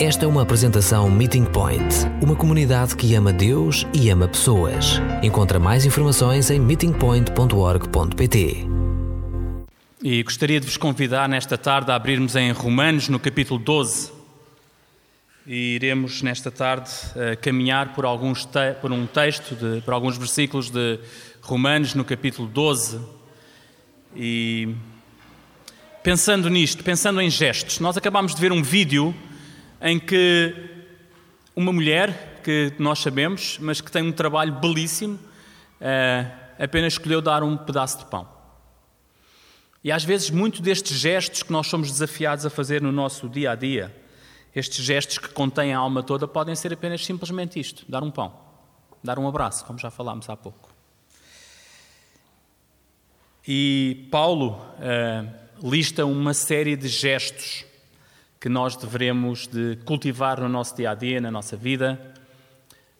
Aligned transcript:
Esta 0.00 0.26
é 0.26 0.28
uma 0.28 0.42
apresentação 0.42 1.10
Meeting 1.10 1.44
Point, 1.44 1.82
uma 2.22 2.36
comunidade 2.36 2.94
que 2.94 3.16
ama 3.16 3.32
Deus 3.32 3.84
e 3.92 4.08
ama 4.10 4.28
pessoas. 4.28 5.00
Encontra 5.24 5.58
mais 5.58 5.84
informações 5.84 6.52
em 6.52 6.60
meetingpoint.org.pt. 6.60 8.64
E 10.00 10.22
gostaria 10.22 10.60
de 10.60 10.66
vos 10.66 10.76
convidar 10.76 11.28
nesta 11.28 11.58
tarde 11.58 11.90
a 11.90 11.96
abrirmos 11.96 12.36
em 12.36 12.52
Romanos, 12.52 13.08
no 13.08 13.18
capítulo 13.18 13.58
12. 13.58 14.12
E 15.44 15.74
iremos 15.74 16.22
nesta 16.22 16.52
tarde 16.52 16.92
uh, 17.16 17.36
caminhar 17.42 17.92
por, 17.92 18.04
alguns 18.04 18.48
por 18.80 18.92
um 18.92 19.04
texto, 19.04 19.56
de, 19.56 19.80
por 19.80 19.92
alguns 19.92 20.16
versículos 20.16 20.70
de 20.70 21.00
Romanos, 21.42 21.94
no 21.94 22.04
capítulo 22.04 22.46
12. 22.46 23.00
E 24.14 24.76
pensando 26.04 26.48
nisto, 26.48 26.84
pensando 26.84 27.20
em 27.20 27.28
gestos, 27.28 27.80
nós 27.80 27.96
acabamos 27.96 28.32
de 28.32 28.40
ver 28.40 28.52
um 28.52 28.62
vídeo 28.62 29.12
em 29.80 29.98
que 29.98 30.54
uma 31.54 31.72
mulher, 31.72 32.40
que 32.42 32.72
nós 32.78 33.00
sabemos, 33.00 33.58
mas 33.60 33.80
que 33.80 33.90
tem 33.90 34.02
um 34.02 34.12
trabalho 34.12 34.52
belíssimo, 34.54 35.18
eh, 35.80 36.26
apenas 36.58 36.94
escolheu 36.94 37.20
dar 37.20 37.42
um 37.42 37.56
pedaço 37.56 37.98
de 37.98 38.06
pão. 38.06 38.28
E 39.82 39.92
às 39.92 40.04
vezes, 40.04 40.30
muito 40.30 40.60
destes 40.60 40.96
gestos 40.96 41.42
que 41.42 41.52
nós 41.52 41.66
somos 41.66 41.90
desafiados 41.90 42.44
a 42.44 42.50
fazer 42.50 42.82
no 42.82 42.92
nosso 42.92 43.28
dia 43.28 43.52
a 43.52 43.54
dia, 43.54 43.94
estes 44.54 44.84
gestos 44.84 45.18
que 45.18 45.28
contêm 45.28 45.72
a 45.72 45.78
alma 45.78 46.02
toda, 46.02 46.26
podem 46.26 46.54
ser 46.54 46.72
apenas 46.72 47.04
simplesmente 47.04 47.60
isto: 47.60 47.84
dar 47.88 48.02
um 48.02 48.10
pão, 48.10 48.34
dar 49.02 49.18
um 49.18 49.28
abraço, 49.28 49.64
como 49.64 49.78
já 49.78 49.90
falámos 49.90 50.28
há 50.28 50.36
pouco. 50.36 50.68
E 53.46 54.08
Paulo 54.10 54.60
uh, 54.78 55.68
lista 55.68 56.04
uma 56.04 56.34
série 56.34 56.76
de 56.76 56.88
gestos 56.88 57.64
que 58.40 58.48
nós 58.48 58.76
devemos 58.76 59.46
de 59.46 59.76
cultivar 59.84 60.40
no 60.40 60.48
nosso 60.48 60.76
dia 60.76 60.90
a 60.90 60.94
dia, 60.94 61.20
na 61.20 61.30
nossa 61.30 61.56
vida, 61.56 62.00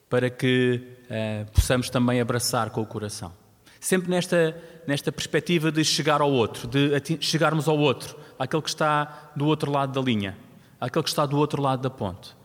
para 0.09 0.31
que 0.31 0.83
uh, 1.05 1.51
possamos 1.53 1.89
também 1.91 2.21
abraçar 2.21 2.71
com 2.71 2.81
o 2.81 2.87
coração. 2.87 3.33
Sempre 3.81 4.11
nesta, 4.11 4.57
nesta 4.87 5.13
perspectiva 5.13 5.71
de 5.71 5.85
chegar 5.85 6.21
ao 6.21 6.33
outro, 6.33 6.67
de 6.67 7.19
chegarmos 7.21 7.69
ao 7.69 7.79
outro, 7.79 8.17
àquele 8.39 8.63
que 8.63 8.69
está 8.69 9.31
do 9.37 9.47
outro 9.47 9.71
lado 9.71 9.93
da 9.93 10.01
linha, 10.01 10.37
àquele 10.81 11.05
que 11.05 11.11
está 11.11 11.25
do 11.25 11.37
outro 11.37 11.63
lado 11.63 11.83
da 11.83 11.91
ponte. 11.91 12.37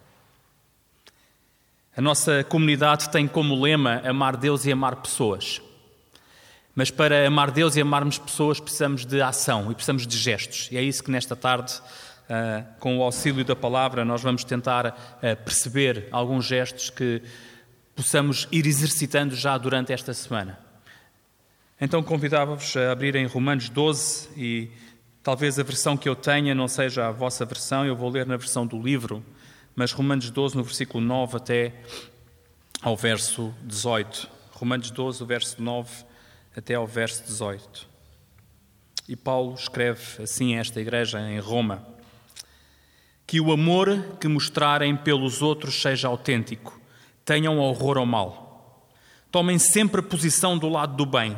A 1.95 2.01
nossa 2.01 2.43
comunidade 2.43 3.09
tem 3.09 3.27
como 3.27 3.59
lema 3.59 4.01
amar 4.03 4.35
Deus 4.35 4.65
e 4.65 4.71
amar 4.71 4.95
pessoas. 4.97 5.61
Mas 6.75 6.89
para 6.89 7.27
amar 7.27 7.51
Deus 7.51 7.75
e 7.75 7.81
amarmos 7.81 8.17
pessoas 8.17 8.59
precisamos 8.59 9.05
de 9.05 9.21
ação 9.21 9.71
e 9.71 9.75
precisamos 9.75 10.07
de 10.07 10.17
gestos. 10.17 10.69
E 10.71 10.77
é 10.77 10.81
isso 10.81 11.03
que 11.03 11.11
nesta 11.11 11.35
tarde 11.35 11.71
com 12.79 12.97
o 12.97 13.03
auxílio 13.03 13.43
da 13.43 13.55
palavra, 13.55 14.05
nós 14.05 14.21
vamos 14.21 14.43
tentar 14.43 14.87
uh, 14.87 15.43
perceber 15.43 16.07
alguns 16.11 16.45
gestos 16.45 16.89
que 16.89 17.21
possamos 17.95 18.47
ir 18.51 18.65
exercitando 18.65 19.35
já 19.35 19.57
durante 19.57 19.93
esta 19.93 20.13
semana. 20.13 20.57
Então 21.79 22.01
convidava-vos 22.01 22.75
a 22.77 22.91
abrirem 22.91 23.25
Romanos 23.25 23.69
12 23.69 24.29
e 24.37 24.71
talvez 25.21 25.59
a 25.59 25.63
versão 25.63 25.97
que 25.97 26.07
eu 26.07 26.15
tenha 26.15 26.55
não 26.55 26.67
seja 26.67 27.07
a 27.07 27.11
vossa 27.11 27.45
versão, 27.45 27.85
eu 27.85 27.95
vou 27.95 28.09
ler 28.09 28.25
na 28.25 28.37
versão 28.37 28.65
do 28.65 28.81
livro, 28.81 29.23
mas 29.75 29.91
Romanos 29.91 30.29
12, 30.29 30.55
no 30.55 30.63
versículo 30.63 31.03
9 31.03 31.37
até 31.37 31.73
ao 32.81 32.95
verso 32.95 33.53
18. 33.63 34.29
Romanos 34.51 34.91
12, 34.91 35.23
o 35.23 35.25
verso 35.25 35.61
9 35.61 36.05
até 36.55 36.75
ao 36.75 36.87
verso 36.87 37.23
18. 37.23 37.87
E 39.07 39.15
Paulo 39.15 39.55
escreve 39.55 40.23
assim 40.23 40.55
a 40.55 40.59
esta 40.59 40.79
igreja 40.79 41.19
em 41.19 41.39
Roma. 41.39 41.92
Que 43.25 43.39
o 43.39 43.51
amor 43.51 44.17
que 44.19 44.27
mostrarem 44.27 44.95
pelos 44.95 45.41
outros 45.41 45.81
seja 45.81 46.07
autêntico. 46.07 46.79
Tenham 47.25 47.59
horror 47.59 47.97
ao 47.97 48.05
mal. 48.05 48.89
Tomem 49.31 49.57
sempre 49.57 50.01
a 50.01 50.03
posição 50.03 50.57
do 50.57 50.69
lado 50.69 50.95
do 50.95 51.05
bem. 51.05 51.35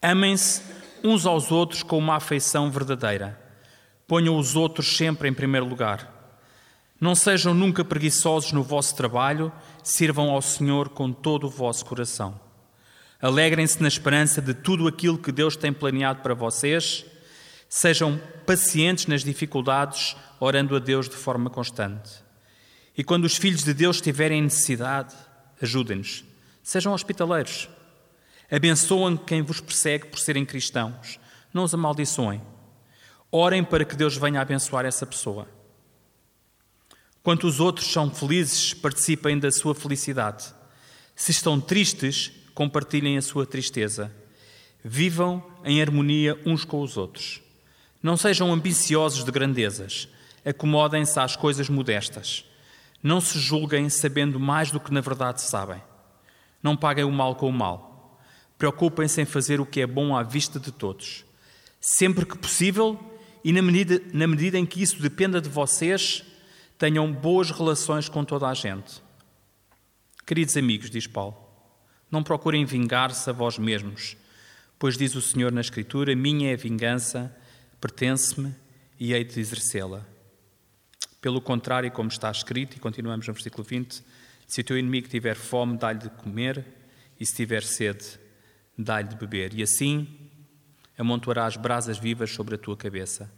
Amem-se 0.00 0.62
uns 1.02 1.26
aos 1.26 1.52
outros 1.52 1.82
com 1.82 1.98
uma 1.98 2.16
afeição 2.16 2.70
verdadeira. 2.70 3.38
Ponham 4.06 4.38
os 4.38 4.56
outros 4.56 4.96
sempre 4.96 5.28
em 5.28 5.34
primeiro 5.34 5.66
lugar. 5.66 6.10
Não 7.00 7.14
sejam 7.14 7.52
nunca 7.52 7.84
preguiçosos 7.84 8.52
no 8.52 8.62
vosso 8.62 8.96
trabalho, 8.96 9.52
sirvam 9.82 10.30
ao 10.30 10.40
Senhor 10.40 10.88
com 10.88 11.12
todo 11.12 11.46
o 11.46 11.50
vosso 11.50 11.84
coração. 11.84 12.40
Alegrem-se 13.20 13.82
na 13.82 13.88
esperança 13.88 14.40
de 14.40 14.54
tudo 14.54 14.86
aquilo 14.86 15.18
que 15.18 15.32
Deus 15.32 15.56
tem 15.56 15.72
planeado 15.72 16.20
para 16.22 16.34
vocês. 16.34 17.04
Sejam 17.76 18.20
pacientes 18.46 19.08
nas 19.08 19.24
dificuldades, 19.24 20.14
orando 20.38 20.76
a 20.76 20.78
Deus 20.78 21.08
de 21.08 21.16
forma 21.16 21.50
constante. 21.50 22.08
E 22.96 23.02
quando 23.02 23.24
os 23.24 23.36
filhos 23.36 23.64
de 23.64 23.74
Deus 23.74 24.00
tiverem 24.00 24.40
necessidade, 24.42 25.12
ajudem-nos. 25.60 26.24
Sejam 26.62 26.92
hospitaleiros. 26.92 27.68
Abençoem 28.48 29.16
quem 29.16 29.42
vos 29.42 29.60
persegue 29.60 30.06
por 30.06 30.20
serem 30.20 30.44
cristãos. 30.44 31.18
Não 31.52 31.64
os 31.64 31.74
amaldiçoem. 31.74 32.40
Orem 33.28 33.64
para 33.64 33.84
que 33.84 33.96
Deus 33.96 34.16
venha 34.16 34.40
abençoar 34.40 34.84
essa 34.84 35.04
pessoa. 35.04 35.48
Quanto 37.24 37.44
os 37.44 37.58
outros 37.58 37.88
são 37.88 38.08
felizes, 38.08 38.72
participem 38.72 39.36
da 39.36 39.50
sua 39.50 39.74
felicidade. 39.74 40.44
Se 41.16 41.32
estão 41.32 41.60
tristes, 41.60 42.30
compartilhem 42.54 43.18
a 43.18 43.22
sua 43.22 43.44
tristeza. 43.44 44.14
Vivam 44.84 45.44
em 45.64 45.82
harmonia 45.82 46.40
uns 46.46 46.64
com 46.64 46.80
os 46.80 46.96
outros. 46.96 47.42
Não 48.04 48.18
sejam 48.18 48.52
ambiciosos 48.52 49.24
de 49.24 49.30
grandezas. 49.30 50.06
Acomodem-se 50.44 51.18
às 51.18 51.36
coisas 51.36 51.70
modestas. 51.70 52.44
Não 53.02 53.18
se 53.18 53.38
julguem 53.38 53.88
sabendo 53.88 54.38
mais 54.38 54.70
do 54.70 54.78
que 54.78 54.92
na 54.92 55.00
verdade 55.00 55.40
sabem. 55.40 55.82
Não 56.62 56.76
paguem 56.76 57.04
o 57.04 57.10
mal 57.10 57.34
com 57.34 57.48
o 57.48 57.52
mal. 57.52 58.20
Preocupem-se 58.58 59.22
em 59.22 59.24
fazer 59.24 59.58
o 59.58 59.64
que 59.64 59.80
é 59.80 59.86
bom 59.86 60.14
à 60.14 60.22
vista 60.22 60.60
de 60.60 60.70
todos. 60.70 61.24
Sempre 61.80 62.26
que 62.26 62.36
possível 62.36 63.00
e 63.42 63.50
na 63.52 63.62
medida, 63.62 63.98
na 64.12 64.26
medida 64.26 64.58
em 64.58 64.66
que 64.66 64.82
isso 64.82 65.00
dependa 65.00 65.40
de 65.40 65.48
vocês, 65.48 66.22
tenham 66.76 67.10
boas 67.10 67.50
relações 67.50 68.06
com 68.06 68.22
toda 68.22 68.46
a 68.46 68.52
gente. 68.52 69.02
Queridos 70.26 70.58
amigos, 70.58 70.90
diz 70.90 71.06
Paulo, 71.06 71.38
não 72.10 72.22
procurem 72.22 72.66
vingar-se 72.66 73.30
a 73.30 73.32
vós 73.32 73.56
mesmos, 73.56 74.14
pois 74.78 74.98
diz 74.98 75.14
o 75.14 75.22
Senhor 75.22 75.50
na 75.50 75.62
Escritura: 75.62 76.14
Minha 76.14 76.50
é 76.50 76.52
a 76.52 76.58
vingança, 76.58 77.34
pertence-me 77.84 78.54
e 78.98 79.12
hei 79.12 79.22
de 79.24 79.38
exercê-la. 79.38 80.06
Pelo 81.20 81.38
contrário, 81.38 81.90
como 81.92 82.08
está 82.08 82.30
escrito, 82.30 82.78
e 82.78 82.80
continuamos 82.80 83.28
no 83.28 83.34
versículo 83.34 83.62
20: 83.62 84.02
Se 84.46 84.62
o 84.62 84.64
teu 84.64 84.78
inimigo 84.78 85.06
tiver 85.06 85.36
fome, 85.36 85.76
dá-lhe 85.76 85.98
de 85.98 86.08
comer, 86.08 86.64
e 87.20 87.26
se 87.26 87.34
tiver 87.34 87.62
sede, 87.62 88.18
dá-lhe 88.78 89.08
de 89.08 89.16
beber. 89.16 89.52
E 89.52 89.62
assim 89.62 90.08
amontoarás 90.96 91.58
brasas 91.58 91.98
vivas 91.98 92.30
sobre 92.30 92.54
a 92.54 92.58
tua 92.58 92.74
cabeça. 92.74 93.30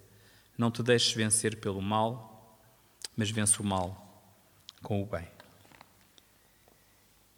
Não 0.56 0.70
te 0.70 0.80
deixes 0.80 1.12
vencer 1.12 1.56
pelo 1.56 1.82
mal, 1.82 2.60
mas 3.16 3.28
vence 3.28 3.60
o 3.60 3.64
mal 3.64 4.22
com 4.80 5.02
o 5.02 5.06
bem. 5.06 5.26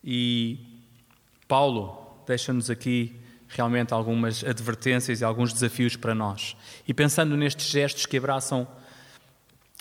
E 0.05 0.59
Paulo 1.47 2.23
deixa-nos 2.27 2.69
aqui 2.69 3.19
realmente 3.49 3.95
algumas 3.95 4.45
advertências 4.45 5.21
e 5.21 5.25
alguns 5.25 5.53
desafios 5.53 5.97
para 5.97 6.15
nós. 6.15 6.57
E 6.87 6.93
pensando 6.93 7.37
nestes 7.37 7.67
gestos 7.67 8.07
que 8.07 8.17
abraçam 8.17 8.67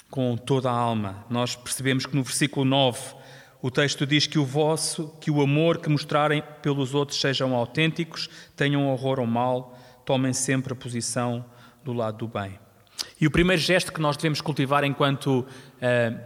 com 0.09 0.37
toda 0.37 0.69
a 0.69 0.73
alma. 0.73 1.25
Nós 1.29 1.55
percebemos 1.55 2.05
que 2.05 2.15
no 2.15 2.23
versículo 2.23 2.65
9 2.65 3.15
o 3.61 3.71
texto 3.71 4.05
diz 4.05 4.27
que 4.27 4.39
o 4.39 4.45
vosso, 4.45 5.09
que 5.19 5.31
o 5.31 5.41
amor 5.41 5.79
que 5.79 5.89
mostrarem 5.89 6.43
pelos 6.61 6.93
outros 6.93 7.19
sejam 7.19 7.55
autênticos, 7.55 8.29
tenham 8.55 8.87
horror 8.89 9.19
ao 9.19 9.25
mal, 9.25 9.77
tomem 10.05 10.31
sempre 10.31 10.73
a 10.73 10.75
posição 10.75 11.43
do 11.83 11.91
lado 11.91 12.19
do 12.19 12.27
bem. 12.27 12.57
E 13.19 13.27
o 13.27 13.31
primeiro 13.31 13.61
gesto 13.61 13.91
que 13.91 13.99
nós 13.99 14.15
devemos 14.15 14.41
cultivar 14.41 14.83
enquanto 14.83 15.39
uh, 15.39 16.19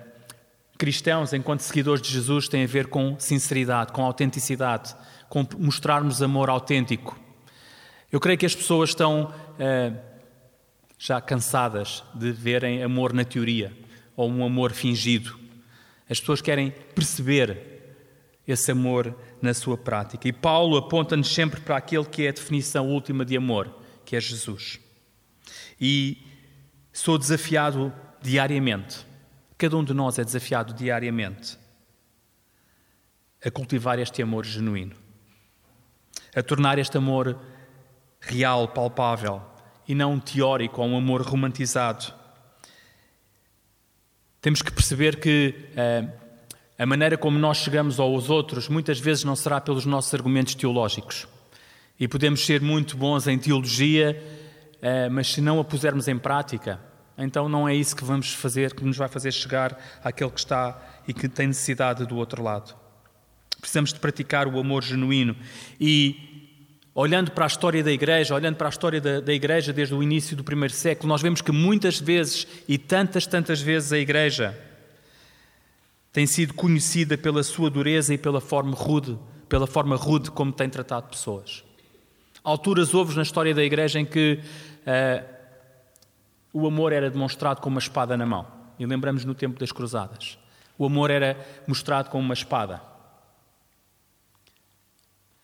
cristãos, 0.78 1.34
enquanto 1.34 1.62
seguidores 1.62 2.02
de 2.02 2.10
Jesus, 2.10 2.48
tem 2.48 2.64
a 2.64 2.68
ver 2.68 2.88
com 2.88 3.18
sinceridade, 3.20 3.94
com 3.94 4.04
autenticidade, 4.04 4.96
com 5.30 5.48
mostrarmos 5.58 6.22
amor 6.22 6.50
autêntico. 6.50 7.18
Eu 8.12 8.20
creio 8.20 8.38
que 8.38 8.46
as 8.46 8.54
pessoas 8.54 8.90
estão 8.90 9.34
uh, 9.34 9.98
já 10.98 11.22
cansadas 11.22 12.04
de 12.14 12.32
verem 12.32 12.84
amor 12.84 13.14
na 13.14 13.24
teoria 13.24 13.72
ou 14.18 14.30
um 14.30 14.46
amor 14.46 14.74
fingido. 14.74 15.40
As 16.10 16.20
pessoas 16.20 16.42
querem 16.42 16.72
perceber 16.94 17.72
esse 18.46 18.70
amor 18.70 19.16
na 19.42 19.54
sua 19.54 19.78
prática. 19.78 20.28
E 20.28 20.34
Paulo 20.34 20.76
aponta-nos 20.76 21.34
sempre 21.34 21.62
para 21.62 21.78
aquele 21.78 22.04
que 22.04 22.26
é 22.26 22.30
a 22.30 22.34
definição 22.34 22.90
última 22.90 23.24
de 23.24 23.38
amor, 23.38 23.74
que 24.04 24.18
é 24.18 24.20
Jesus. 24.20 24.78
E 25.80 26.18
sou 26.92 27.18
desafiado 27.18 27.94
diariamente, 28.22 29.06
cada 29.58 29.78
um 29.78 29.84
de 29.84 29.94
nós 29.94 30.20
é 30.20 30.24
desafiado 30.24 30.74
diariamente 30.74 31.58
a 33.44 33.50
cultivar 33.50 33.98
este 34.00 34.22
amor 34.22 34.46
genuíno, 34.46 34.96
a 36.36 36.44
tornar 36.44 36.78
este 36.78 36.98
amor 36.98 37.40
real, 38.22 38.68
palpável, 38.68 39.42
e 39.88 39.96
não 39.96 40.20
teórico 40.20 40.82
ou 40.82 40.88
um 40.88 40.98
amor 40.98 41.22
romantizado. 41.22 42.14
Temos 44.40 44.62
que 44.62 44.72
perceber 44.72 45.20
que 45.20 45.56
uh, 45.72 46.12
a 46.78 46.86
maneira 46.86 47.18
como 47.18 47.38
nós 47.38 47.58
chegamos 47.58 48.00
aos 48.00 48.30
outros 48.30 48.70
muitas 48.70 49.00
vezes 49.00 49.24
não 49.24 49.36
será 49.36 49.60
pelos 49.60 49.86
nossos 49.86 50.14
argumentos 50.14 50.56
teológicos. 50.56 51.28
E 52.00 52.08
podemos 52.08 52.46
ser 52.46 52.62
muito 52.62 52.96
bons 52.96 53.28
em 53.28 53.38
teologia, 53.38 54.22
uh, 54.78 55.12
mas 55.12 55.28
se 55.28 55.42
não 55.42 55.60
a 55.60 55.64
pusermos 55.64 56.08
em 56.08 56.18
prática, 56.18 56.80
então 57.18 57.50
não 57.50 57.68
é 57.68 57.76
isso 57.76 57.96
que 57.96 58.04
vamos 58.04 58.34
fazer, 58.34 58.74
que 58.74 58.84
nos 58.84 58.98
vai 58.98 59.08
fazer 59.08 59.32
chegar 59.32 59.78
àquele 60.04 60.32
que 60.32 60.40
está 60.40 60.80
e 61.08 61.14
que 61.14 61.28
tem 61.28 61.48
necessidade 61.48 62.06
do 62.06 62.16
outro 62.16 62.42
lado. 62.42 62.76
Precisamos 63.60 63.94
de 63.94 64.00
praticar 64.00 64.48
o 64.48 64.60
amor 64.60 64.84
genuíno 64.84 65.36
e 65.80 66.31
Olhando 67.02 67.32
para 67.32 67.46
a 67.46 67.48
história 67.48 67.84
da 67.84 67.92
Igreja, 67.92 68.36
olhando 68.36 68.58
para 68.58 68.68
a 68.68 68.70
história 68.70 69.02
da, 69.02 69.20
da, 69.20 69.34
Igreja 69.34 69.74
desde 69.74 69.96
o 69.96 70.04
início 70.04 70.38
do 70.38 70.44
primeiro 70.44 70.72
século, 70.72 71.10
nós 71.10 71.20
vemos 71.20 71.42
que 71.42 71.52
muitas 71.52 72.00
vezes 72.00 72.46
e 72.68 72.78
tantas, 72.78 73.26
tantas 73.26 73.60
vezes 73.60 73.92
a 73.92 73.98
Igreja 73.98 74.56
tem 76.14 76.28
sido 76.28 76.54
conhecida 76.54 77.18
pela 77.18 77.42
sua 77.42 77.72
dureza 77.72 78.14
e 78.14 78.20
pela 78.20 78.40
forma 78.40 78.76
rude, 78.76 79.18
pela 79.50 79.66
forma 79.66 79.96
rude 79.96 80.30
como 80.30 80.52
tem 80.52 80.70
tratado 80.70 81.08
pessoas. 81.10 81.64
alturas 82.44 82.94
houve 82.94 83.16
na 83.16 83.24
história 83.24 83.56
da 83.56 83.64
Igreja 83.64 84.00
em 84.00 84.06
que 84.06 84.40
uh, 84.86 85.26
o 86.54 86.68
amor 86.68 86.94
era 86.94 87.10
demonstrado 87.10 87.62
com 87.62 87.70
uma 87.70 87.80
espada 87.80 88.16
na 88.16 88.28
mão. 88.28 88.46
E 88.78 88.86
lembramos 88.86 89.26
no 89.26 89.34
tempo 89.34 89.60
das 89.60 89.72
Cruzadas. 89.72 90.38
O 90.78 90.86
amor 90.86 91.10
era 91.10 91.36
mostrado 91.66 92.12
com 92.12 92.20
uma 92.20 92.36
espada. 92.36 92.91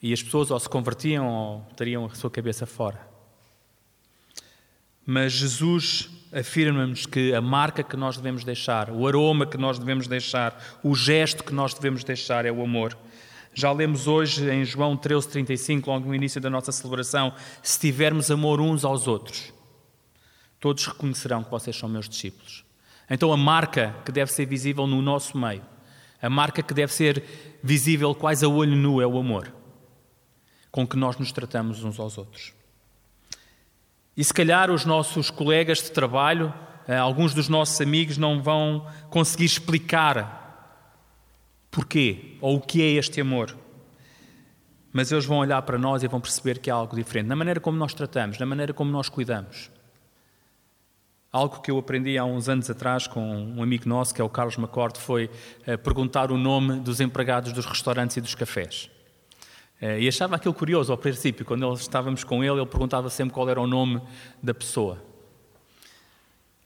E 0.01 0.13
as 0.13 0.21
pessoas 0.21 0.51
ou 0.51 0.59
se 0.59 0.69
convertiam 0.69 1.27
ou 1.27 1.61
teriam 1.75 2.05
a 2.05 2.13
sua 2.13 2.29
cabeça 2.29 2.65
fora. 2.65 3.07
Mas 5.05 5.33
Jesus 5.33 6.09
afirma-nos 6.33 7.05
que 7.05 7.33
a 7.33 7.41
marca 7.41 7.81
que 7.81 7.95
nós 7.95 8.17
devemos 8.17 8.43
deixar, 8.43 8.91
o 8.91 9.07
aroma 9.07 9.45
que 9.45 9.57
nós 9.57 9.79
devemos 9.79 10.07
deixar, 10.07 10.79
o 10.83 10.93
gesto 10.93 11.43
que 11.43 11.53
nós 11.53 11.73
devemos 11.73 12.03
deixar 12.03 12.45
é 12.45 12.51
o 12.51 12.61
amor. 12.61 12.95
Já 13.53 13.71
lemos 13.71 14.05
hoje 14.05 14.47
em 14.51 14.63
João 14.63 14.95
13,35, 14.95 15.87
logo 15.87 16.07
no 16.07 16.13
início 16.13 16.39
da 16.39 16.49
nossa 16.49 16.71
celebração: 16.71 17.33
se 17.63 17.79
tivermos 17.79 18.29
amor 18.29 18.61
uns 18.61 18.85
aos 18.85 19.07
outros, 19.07 19.51
todos 20.59 20.85
reconhecerão 20.85 21.43
que 21.43 21.49
vocês 21.49 21.75
são 21.75 21.89
meus 21.89 22.07
discípulos. 22.07 22.63
Então, 23.09 23.31
a 23.31 23.37
marca 23.37 23.95
que 24.05 24.11
deve 24.11 24.31
ser 24.31 24.45
visível 24.45 24.85
no 24.85 25.01
nosso 25.01 25.37
meio, 25.37 25.63
a 26.21 26.29
marca 26.29 26.61
que 26.61 26.73
deve 26.73 26.93
ser 26.93 27.23
visível 27.63 28.13
quase 28.13 28.45
a 28.45 28.49
olho 28.49 28.75
nu, 28.75 29.01
é 29.01 29.07
o 29.07 29.17
amor 29.17 29.51
com 30.71 30.87
que 30.87 30.97
nós 30.97 31.17
nos 31.17 31.31
tratamos 31.31 31.83
uns 31.83 31.99
aos 31.99 32.17
outros. 32.17 32.53
E 34.15 34.23
se 34.23 34.33
calhar 34.33 34.71
os 34.71 34.83
nossos 34.83 35.29
colegas 35.29 35.77
de 35.83 35.91
trabalho, 35.91 36.51
eh, 36.87 36.97
alguns 36.97 37.35
dos 37.35 37.47
nossos 37.47 37.79
amigos, 37.79 38.17
não 38.17 38.41
vão 38.41 38.87
conseguir 39.09 39.45
explicar 39.45 40.47
porquê 41.69 42.37
ou 42.41 42.55
o 42.57 42.61
que 42.61 42.81
é 42.81 42.91
este 42.93 43.21
amor. 43.21 43.55
Mas 44.91 45.11
eles 45.11 45.25
vão 45.25 45.37
olhar 45.37 45.61
para 45.61 45.77
nós 45.77 46.01
e 46.01 46.07
vão 46.07 46.19
perceber 46.19 46.57
que 46.57 46.71
há 46.71 46.73
algo 46.73 46.95
diferente, 46.95 47.27
na 47.27 47.35
maneira 47.35 47.59
como 47.59 47.77
nós 47.77 47.93
tratamos, 47.93 48.39
na 48.39 48.45
maneira 48.47 48.73
como 48.73 48.89
nós 48.89 49.07
cuidamos. 49.07 49.69
Algo 51.31 51.61
que 51.61 51.69
eu 51.69 51.77
aprendi 51.77 52.17
há 52.17 52.25
uns 52.25 52.49
anos 52.49 52.69
atrás 52.69 53.05
com 53.05 53.21
um 53.21 53.61
amigo 53.61 53.87
nosso, 53.87 54.15
que 54.15 54.21
é 54.21 54.23
o 54.23 54.29
Carlos 54.29 54.57
Macorde, 54.57 54.99
foi 54.99 55.29
eh, 55.67 55.77
perguntar 55.77 56.31
o 56.31 56.37
nome 56.37 56.79
dos 56.79 56.99
empregados 56.99 57.51
dos 57.51 57.67
restaurantes 57.67 58.17
e 58.17 58.21
dos 58.21 58.33
cafés. 58.33 58.89
Eh, 59.79 60.01
e 60.01 60.07
achava 60.07 60.35
aquilo 60.35 60.53
curioso 60.53 60.91
ao 60.91 60.97
princípio, 60.97 61.45
quando 61.45 61.71
estávamos 61.73 62.23
com 62.23 62.43
ele, 62.43 62.59
ele 62.59 62.65
perguntava 62.65 63.09
sempre 63.09 63.33
qual 63.33 63.47
era 63.49 63.61
o 63.61 63.67
nome 63.67 64.01
da 64.41 64.53
pessoa. 64.53 65.03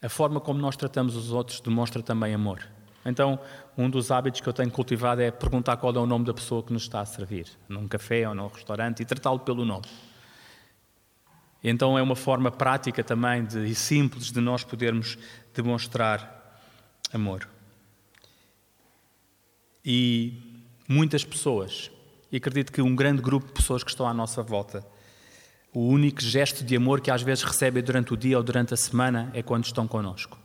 A 0.00 0.08
forma 0.08 0.40
como 0.40 0.58
nós 0.58 0.76
tratamos 0.76 1.14
os 1.14 1.30
outros 1.30 1.60
demonstra 1.60 2.02
também 2.02 2.34
amor. 2.34 2.66
Então, 3.04 3.38
um 3.76 3.90
dos 3.90 4.10
hábitos 4.10 4.40
que 4.40 4.48
eu 4.48 4.52
tenho 4.52 4.70
cultivado 4.70 5.20
é 5.20 5.30
perguntar 5.30 5.76
qual 5.76 5.94
é 5.94 5.98
o 5.98 6.06
nome 6.06 6.24
da 6.24 6.32
pessoa 6.32 6.62
que 6.62 6.72
nos 6.72 6.82
está 6.82 7.00
a 7.00 7.04
servir, 7.04 7.46
num 7.68 7.88
café 7.88 8.28
ou 8.28 8.34
num 8.34 8.46
restaurante, 8.46 9.00
e 9.00 9.04
tratá-lo 9.04 9.40
pelo 9.40 9.64
nome. 9.64 9.86
Então 11.64 11.96
é 11.96 12.02
uma 12.02 12.16
forma 12.16 12.50
prática 12.50 13.04
também 13.04 13.44
de, 13.44 13.66
e 13.66 13.74
simples 13.74 14.32
de 14.32 14.40
nós 14.40 14.64
podermos 14.64 15.16
demonstrar 15.54 16.60
amor. 17.12 17.48
E 19.84 20.64
muitas 20.88 21.24
pessoas 21.24 21.90
e 22.32 22.38
acredito 22.38 22.72
que 22.72 22.80
um 22.80 22.96
grande 22.96 23.20
grupo 23.20 23.46
de 23.46 23.52
pessoas 23.52 23.84
que 23.84 23.90
estão 23.90 24.08
à 24.08 24.14
nossa 24.14 24.42
volta, 24.42 24.84
o 25.72 25.86
único 25.86 26.22
gesto 26.22 26.64
de 26.64 26.74
amor 26.74 27.02
que 27.02 27.10
às 27.10 27.22
vezes 27.22 27.44
recebem 27.44 27.82
durante 27.82 28.12
o 28.12 28.16
dia 28.16 28.38
ou 28.38 28.42
durante 28.42 28.72
a 28.72 28.76
semana 28.76 29.30
é 29.34 29.42
quando 29.42 29.66
estão 29.66 29.86
connosco. 29.86 30.38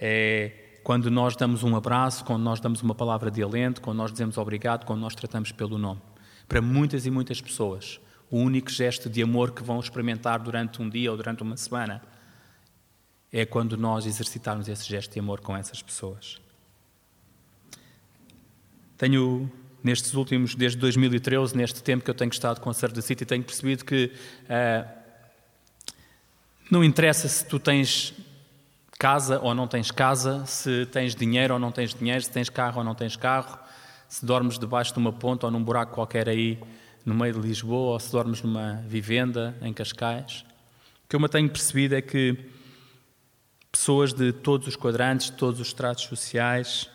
É 0.00 0.64
quando 0.88 1.10
nós 1.10 1.36
damos 1.36 1.62
um 1.62 1.76
abraço, 1.76 2.24
quando 2.24 2.42
nós 2.42 2.60
damos 2.60 2.80
uma 2.80 2.94
palavra 2.94 3.30
de 3.30 3.42
alento, 3.42 3.82
quando 3.82 3.98
nós 3.98 4.10
dizemos 4.10 4.38
obrigado, 4.38 4.86
quando 4.86 5.00
nós 5.00 5.14
tratamos 5.14 5.52
pelo 5.52 5.76
nome. 5.76 6.00
Para 6.48 6.62
muitas 6.62 7.04
e 7.04 7.10
muitas 7.10 7.42
pessoas, 7.42 8.00
o 8.30 8.38
único 8.38 8.70
gesto 8.70 9.10
de 9.10 9.22
amor 9.22 9.50
que 9.50 9.62
vão 9.62 9.78
experimentar 9.78 10.38
durante 10.38 10.80
um 10.80 10.88
dia 10.88 11.10
ou 11.10 11.16
durante 11.18 11.42
uma 11.42 11.58
semana 11.58 12.00
é 13.30 13.44
quando 13.44 13.76
nós 13.76 14.06
exercitarmos 14.06 14.66
esse 14.66 14.88
gesto 14.88 15.12
de 15.12 15.20
amor 15.20 15.40
com 15.40 15.54
essas 15.54 15.82
pessoas. 15.82 16.40
Tenho 18.96 19.50
nestes 19.82 20.14
últimos, 20.14 20.54
desde 20.54 20.78
2013, 20.78 21.56
neste 21.56 21.82
tempo 21.82 22.04
que 22.04 22.10
eu 22.10 22.14
tenho 22.14 22.30
estado 22.30 22.60
com 22.60 22.70
a 22.70 22.74
Serve 22.74 23.00
City, 23.02 23.24
tenho 23.24 23.44
percebido 23.44 23.84
que 23.84 24.12
uh, 24.44 24.88
não 26.70 26.82
interessa 26.84 27.28
se 27.28 27.44
tu 27.44 27.58
tens 27.58 28.14
casa 28.98 29.40
ou 29.40 29.54
não 29.54 29.68
tens 29.68 29.90
casa, 29.90 30.44
se 30.44 30.86
tens 30.86 31.14
dinheiro 31.14 31.54
ou 31.54 31.60
não 31.60 31.70
tens 31.70 31.94
dinheiro, 31.94 32.22
se 32.22 32.30
tens 32.30 32.50
carro 32.50 32.78
ou 32.78 32.84
não 32.84 32.94
tens 32.94 33.16
carro, 33.16 33.58
se 34.08 34.24
dormes 34.24 34.58
debaixo 34.58 34.92
de 34.92 34.98
uma 34.98 35.12
ponte 35.12 35.44
ou 35.44 35.50
num 35.50 35.62
buraco 35.62 35.94
qualquer 35.94 36.28
aí 36.28 36.58
no 37.04 37.14
meio 37.14 37.34
de 37.34 37.40
Lisboa, 37.40 37.92
ou 37.92 38.00
se 38.00 38.10
dormes 38.10 38.42
numa 38.42 38.82
vivenda 38.86 39.56
em 39.62 39.72
Cascais. 39.72 40.44
O 41.04 41.08
que 41.08 41.16
eu 41.16 41.20
me 41.20 41.28
tenho 41.28 41.48
percebido 41.48 41.94
é 41.94 42.02
que 42.02 42.36
pessoas 43.70 44.12
de 44.12 44.32
todos 44.32 44.66
os 44.66 44.76
quadrantes, 44.76 45.30
de 45.30 45.36
todos 45.36 45.60
os 45.60 45.68
estratos 45.68 46.04
sociais, 46.04 46.90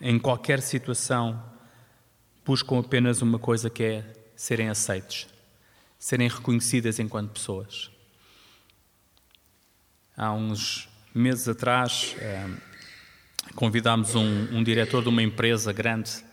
em 0.00 0.18
qualquer 0.18 0.60
situação, 0.60 1.42
buscam 2.46 2.78
apenas 2.78 3.20
uma 3.22 3.40
coisa 3.40 3.68
que 3.68 3.82
é 3.82 4.04
serem 4.36 4.68
aceitos, 4.68 5.26
serem 5.98 6.28
reconhecidas 6.28 7.00
enquanto 7.00 7.32
pessoas. 7.32 7.90
Há 10.16 10.32
uns 10.32 10.88
meses 11.12 11.48
atrás 11.48 12.14
eh, 12.20 12.48
convidámos 13.56 14.14
um, 14.14 14.56
um, 14.56 14.62
diretor 14.62 15.02
de 15.02 15.08
uma 15.08 15.22
empresa 15.22 15.72
grande 15.72 16.24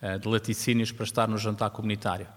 eh, 0.00 0.18
de 0.18 0.28
laticínios 0.28 0.92
para 0.92 1.04
estar 1.04 1.26
no 1.26 1.36
jantar 1.36 1.70
comunitário. 1.70 2.28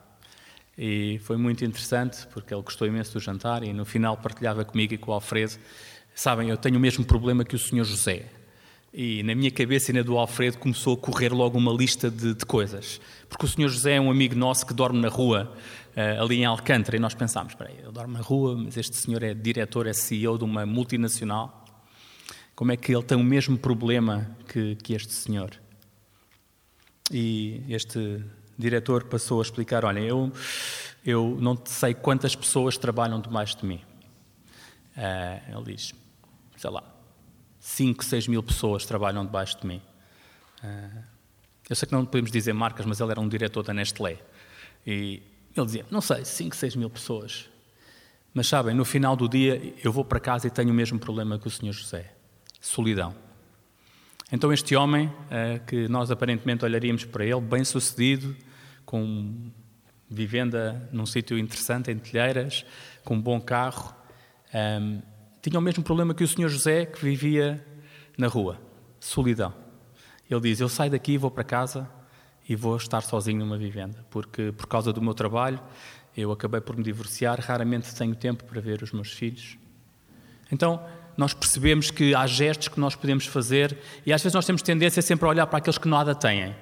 E 0.75 1.19
foi 1.24 1.38
muito 1.38 1.63
interessante 1.63 2.25
porque 2.33 2.51
ele 2.51 2.63
gostou 2.63 2.88
imenso 2.88 3.13
do 3.13 3.19
jantar 3.19 3.63
e 3.63 3.71
no 3.74 3.86
final 3.86 4.17
partilhava 4.17 4.65
comigo 4.65 4.93
e 4.95 4.98
com 4.98 5.12
o 5.12 5.13
Alfredo. 5.13 5.53
Sabem, 6.15 6.50
eu 6.50 6.57
tenho 6.57 6.77
o 6.77 6.79
mesmo 6.79 7.05
problema 7.05 7.45
que 7.45 7.55
o 7.55 7.59
Senhor 7.59 7.86
José. 7.86 8.38
E 8.93 9.22
na 9.22 9.36
minha 9.36 9.51
cabeça 9.51 9.91
e 9.91 9.93
na 9.93 10.01
do 10.01 10.17
Alfredo 10.17 10.58
começou 10.58 10.96
a 10.96 10.98
correr 10.98 11.31
logo 11.31 11.58
uma 11.58 11.72
lista 11.72 12.10
de, 12.10 12.34
de 12.34 12.46
coisas. 12.46 13.00
Porque 13.29 13.46
o 13.46 13.48
senhor 13.48 13.69
José 13.69 13.96
é 13.96 14.01
um 14.01 14.10
amigo 14.10 14.36
nosso 14.36 14.65
que 14.65 14.74
dorme 14.74 15.00
na 15.00 15.10
rua, 15.10 15.53
uh, 15.96 16.24
ali 16.24 16.38
em 16.38 16.46
Alcântara, 16.46 16.98
e 16.98 17.00
nós 17.00 17.13
pensámos, 17.13 17.53
espera 17.53 17.69
aí, 17.69 17.77
ele 17.77 17.91
dorme 17.91 18.15
na 18.15 18.22
rua, 18.22 18.55
mas 18.58 18.77
este 18.77 18.98
senhor 18.98 19.22
é 19.22 19.34
diretor, 19.34 19.86
é 19.86 19.93
CEO 19.93 20.39
de 20.39 20.43
uma 20.43 20.65
multinacional. 20.65 21.65
Como 22.55 22.72
é 22.72 22.77
que 22.77 22.93
ele 22.93 23.03
tem 23.03 23.17
o 23.17 23.24
mesmo 23.24 23.58
problema 23.58 24.36
que, 24.48 24.75
que 24.75 24.93
este 24.93 25.13
senhor? 25.13 25.51
E 27.12 27.63
este 27.69 28.24
diretor 28.58 29.05
passou 29.05 29.39
a 29.39 29.43
explicar, 29.43 29.86
olha, 29.86 30.00
eu, 30.00 30.31
eu 31.05 31.38
não 31.39 31.58
sei 31.63 31.93
quantas 31.93 32.36
pessoas 32.36 32.75
trabalham 32.75 33.22
debaixo 33.22 33.58
de 33.60 33.65
mim. 33.67 33.81
Uh, 34.98 35.58
ele 35.58 35.75
diz, 35.75 35.93
sei 36.58 36.69
lá, 36.72 36.84
5, 37.59 38.03
6 38.03 38.27
mil 38.27 38.41
pessoas 38.41 38.85
trabalham 38.85 39.25
debaixo 39.25 39.59
de 39.59 39.67
mim. 39.67 39.81
Uh, 40.63 41.03
eu 41.69 41.75
sei 41.75 41.87
que 41.87 41.93
não 41.93 42.05
podemos 42.05 42.31
dizer 42.31 42.53
marcas, 42.53 42.85
mas 42.85 42.99
ele 42.99 43.11
era 43.11 43.19
um 43.19 43.27
diretor 43.27 43.63
da 43.63 43.73
Nestlé. 43.73 44.17
E 44.85 45.21
ele 45.55 45.65
dizia, 45.65 45.85
não 45.91 46.01
sei, 46.01 46.25
5, 46.25 46.55
6 46.55 46.75
mil 46.75 46.89
pessoas. 46.89 47.49
Mas 48.33 48.47
sabem, 48.47 48.75
no 48.75 48.85
final 48.85 49.15
do 49.15 49.27
dia 49.27 49.75
eu 49.83 49.91
vou 49.91 50.05
para 50.05 50.19
casa 50.19 50.47
e 50.47 50.49
tenho 50.49 50.71
o 50.71 50.73
mesmo 50.73 50.97
problema 50.97 51.37
que 51.37 51.47
o 51.47 51.51
Senhor 51.51 51.73
José: 51.73 52.13
solidão. 52.59 53.15
Então, 54.31 54.53
este 54.53 54.75
homem, 54.75 55.07
uh, 55.07 55.65
que 55.65 55.87
nós 55.87 56.11
aparentemente 56.11 56.63
olharíamos 56.63 57.03
para 57.03 57.25
ele, 57.25 57.41
bem 57.41 57.65
sucedido, 57.65 58.35
com 58.85 59.51
vivenda 60.09 60.87
num 60.91 61.05
sítio 61.05 61.37
interessante, 61.37 61.91
em 61.91 61.97
Telheiras, 61.97 62.65
com 63.03 63.15
um 63.15 63.21
bom 63.21 63.39
carro, 63.39 63.93
um, 64.53 65.01
tinha 65.41 65.58
o 65.58 65.62
mesmo 65.62 65.84
problema 65.84 66.13
que 66.13 66.24
o 66.24 66.27
senhor 66.27 66.50
José, 66.50 66.86
que 66.86 67.03
vivia 67.03 67.65
na 68.17 68.27
rua, 68.27 68.60
solidão. 69.00 69.53
Ele 70.29 70.41
diz: 70.41 70.60
Eu 70.60 70.69
saio 70.69 70.91
daqui, 70.91 71.17
vou 71.17 71.31
para 71.31 71.43
casa 71.43 71.89
e 72.48 72.55
vou 72.55 72.75
estar 72.77 73.01
sozinho 73.01 73.39
numa 73.39 73.58
vivenda, 73.58 74.05
porque 74.10 74.51
por 74.51 74.67
causa 74.67 74.91
do 74.91 75.01
meu 75.01 75.13
trabalho 75.13 75.60
eu 76.17 76.31
acabei 76.31 76.60
por 76.60 76.75
me 76.75 76.84
divorciar, 76.84 77.39
raramente 77.39 77.93
tenho 77.96 78.15
tempo 78.15 78.43
para 78.43 78.60
ver 78.60 78.84
os 78.84 78.91
meus 78.91 79.12
filhos. 79.12 79.58
Então, 80.51 80.84
nós 81.15 81.34
percebemos 81.34 81.91
que 81.91 82.15
há 82.15 82.25
gestos 82.25 82.67
que 82.67 82.79
nós 82.79 82.96
podemos 82.96 83.25
fazer 83.25 83.77
e 84.05 84.12
às 84.12 84.22
vezes 84.22 84.34
nós 84.34 84.46
temos 84.46 84.62
tendência 84.62 85.01
sempre 85.01 85.25
a 85.25 85.29
olhar 85.29 85.48
para 85.48 85.60
aqueles 85.60 85.77
que 85.77 85.88
nada 85.88 86.15
têm. 86.15 86.55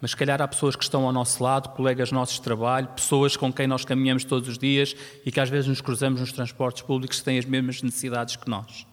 Mas 0.00 0.10
se 0.10 0.16
calhar 0.16 0.40
há 0.42 0.48
pessoas 0.48 0.76
que 0.76 0.82
estão 0.82 1.04
ao 1.04 1.12
nosso 1.12 1.42
lado, 1.42 1.70
colegas 1.70 2.12
nossos 2.12 2.36
de 2.36 2.42
trabalho, 2.42 2.88
pessoas 2.88 3.36
com 3.36 3.52
quem 3.52 3.66
nós 3.66 3.84
caminhamos 3.84 4.24
todos 4.24 4.48
os 4.48 4.58
dias 4.58 4.94
e 5.24 5.32
que 5.32 5.40
às 5.40 5.48
vezes 5.48 5.66
nos 5.68 5.80
cruzamos 5.80 6.20
nos 6.20 6.32
transportes 6.32 6.82
públicos 6.82 7.18
que 7.18 7.24
têm 7.24 7.38
as 7.38 7.44
mesmas 7.44 7.82
necessidades 7.82 8.36
que 8.36 8.48
nós. 8.48 8.86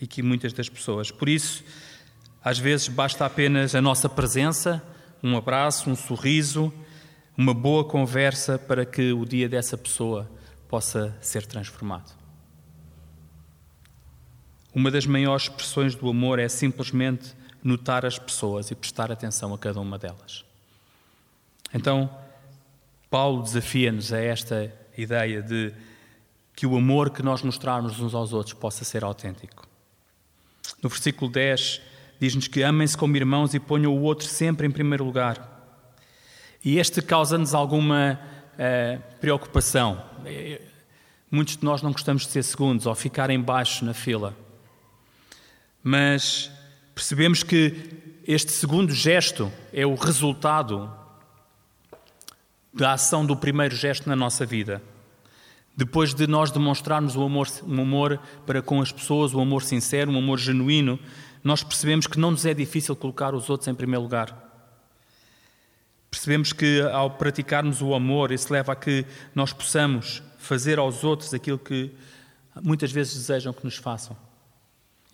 E 0.00 0.06
que 0.06 0.22
muitas 0.22 0.52
das 0.52 0.68
pessoas. 0.68 1.10
Por 1.10 1.28
isso, 1.28 1.64
às 2.42 2.58
vezes 2.58 2.88
basta 2.88 3.26
apenas 3.26 3.74
a 3.74 3.82
nossa 3.82 4.08
presença, 4.08 4.82
um 5.22 5.36
abraço, 5.36 5.90
um 5.90 5.96
sorriso, 5.96 6.72
uma 7.36 7.52
boa 7.52 7.84
conversa 7.84 8.58
para 8.58 8.86
que 8.86 9.12
o 9.12 9.24
dia 9.24 9.48
dessa 9.48 9.76
pessoa 9.76 10.30
possa 10.68 11.16
ser 11.20 11.46
transformado. 11.46 12.16
Uma 14.74 14.90
das 14.90 15.06
maiores 15.06 15.44
expressões 15.44 15.94
do 15.94 16.08
amor 16.08 16.38
é 16.38 16.48
simplesmente 16.48 17.34
notar 17.62 18.04
as 18.06 18.18
pessoas 18.18 18.70
e 18.70 18.74
prestar 18.74 19.10
atenção 19.10 19.52
a 19.52 19.58
cada 19.58 19.80
uma 19.80 19.98
delas. 19.98 20.44
Então, 21.74 22.10
Paulo 23.10 23.42
desafia-nos 23.42 24.12
a 24.12 24.18
esta 24.18 24.72
ideia 24.96 25.42
de 25.42 25.72
que 26.54 26.66
o 26.66 26.76
amor 26.76 27.10
que 27.10 27.22
nós 27.22 27.42
mostrarmos 27.42 28.00
uns 28.00 28.14
aos 28.14 28.32
outros 28.32 28.54
possa 28.54 28.84
ser 28.84 29.04
autêntico. 29.04 29.66
No 30.82 30.88
versículo 30.88 31.30
10, 31.30 31.80
diz-nos 32.20 32.48
que 32.48 32.62
amem-se 32.62 32.96
como 32.96 33.16
irmãos 33.16 33.54
e 33.54 33.60
ponham 33.60 33.96
o 33.96 34.02
outro 34.02 34.26
sempre 34.26 34.66
em 34.66 34.70
primeiro 34.70 35.04
lugar. 35.04 35.56
E 36.64 36.78
este 36.78 37.00
causa-nos 37.00 37.54
alguma 37.54 38.18
uh, 38.54 39.02
preocupação. 39.20 40.02
Muitos 41.30 41.56
de 41.56 41.64
nós 41.64 41.80
não 41.80 41.92
gostamos 41.92 42.26
de 42.26 42.32
ser 42.32 42.42
segundos 42.42 42.86
ou 42.86 42.94
ficar 42.94 43.30
em 43.30 43.40
baixo 43.40 43.84
na 43.84 43.94
fila. 43.94 44.36
Mas 45.82 46.50
percebemos 46.98 47.44
que 47.44 47.76
este 48.26 48.50
segundo 48.50 48.92
gesto 48.92 49.52
é 49.72 49.86
o 49.86 49.94
resultado 49.94 50.92
da 52.74 52.94
ação 52.94 53.24
do 53.24 53.36
primeiro 53.36 53.76
gesto 53.76 54.08
na 54.08 54.16
nossa 54.16 54.44
vida. 54.44 54.82
Depois 55.76 56.12
de 56.12 56.26
nós 56.26 56.50
demonstrarmos 56.50 57.14
o 57.14 57.22
amor, 57.22 57.46
um 57.64 57.80
amor 57.80 58.20
para 58.44 58.60
com 58.60 58.80
as 58.80 58.90
pessoas, 58.90 59.32
um 59.32 59.40
amor 59.40 59.62
sincero, 59.62 60.10
um 60.10 60.18
amor 60.18 60.40
genuíno, 60.40 60.98
nós 61.44 61.62
percebemos 61.62 62.08
que 62.08 62.18
não 62.18 62.32
nos 62.32 62.44
é 62.44 62.52
difícil 62.52 62.96
colocar 62.96 63.32
os 63.32 63.48
outros 63.48 63.68
em 63.68 63.74
primeiro 63.76 64.02
lugar. 64.02 64.36
Percebemos 66.10 66.52
que 66.52 66.80
ao 66.80 67.12
praticarmos 67.12 67.80
o 67.80 67.94
amor, 67.94 68.32
isso 68.32 68.52
leva 68.52 68.72
a 68.72 68.76
que 68.76 69.06
nós 69.36 69.52
possamos 69.52 70.20
fazer 70.36 70.80
aos 70.80 71.04
outros 71.04 71.32
aquilo 71.32 71.60
que 71.60 71.94
muitas 72.60 72.90
vezes 72.90 73.14
desejam 73.14 73.52
que 73.52 73.64
nos 73.64 73.76
façam. 73.76 74.16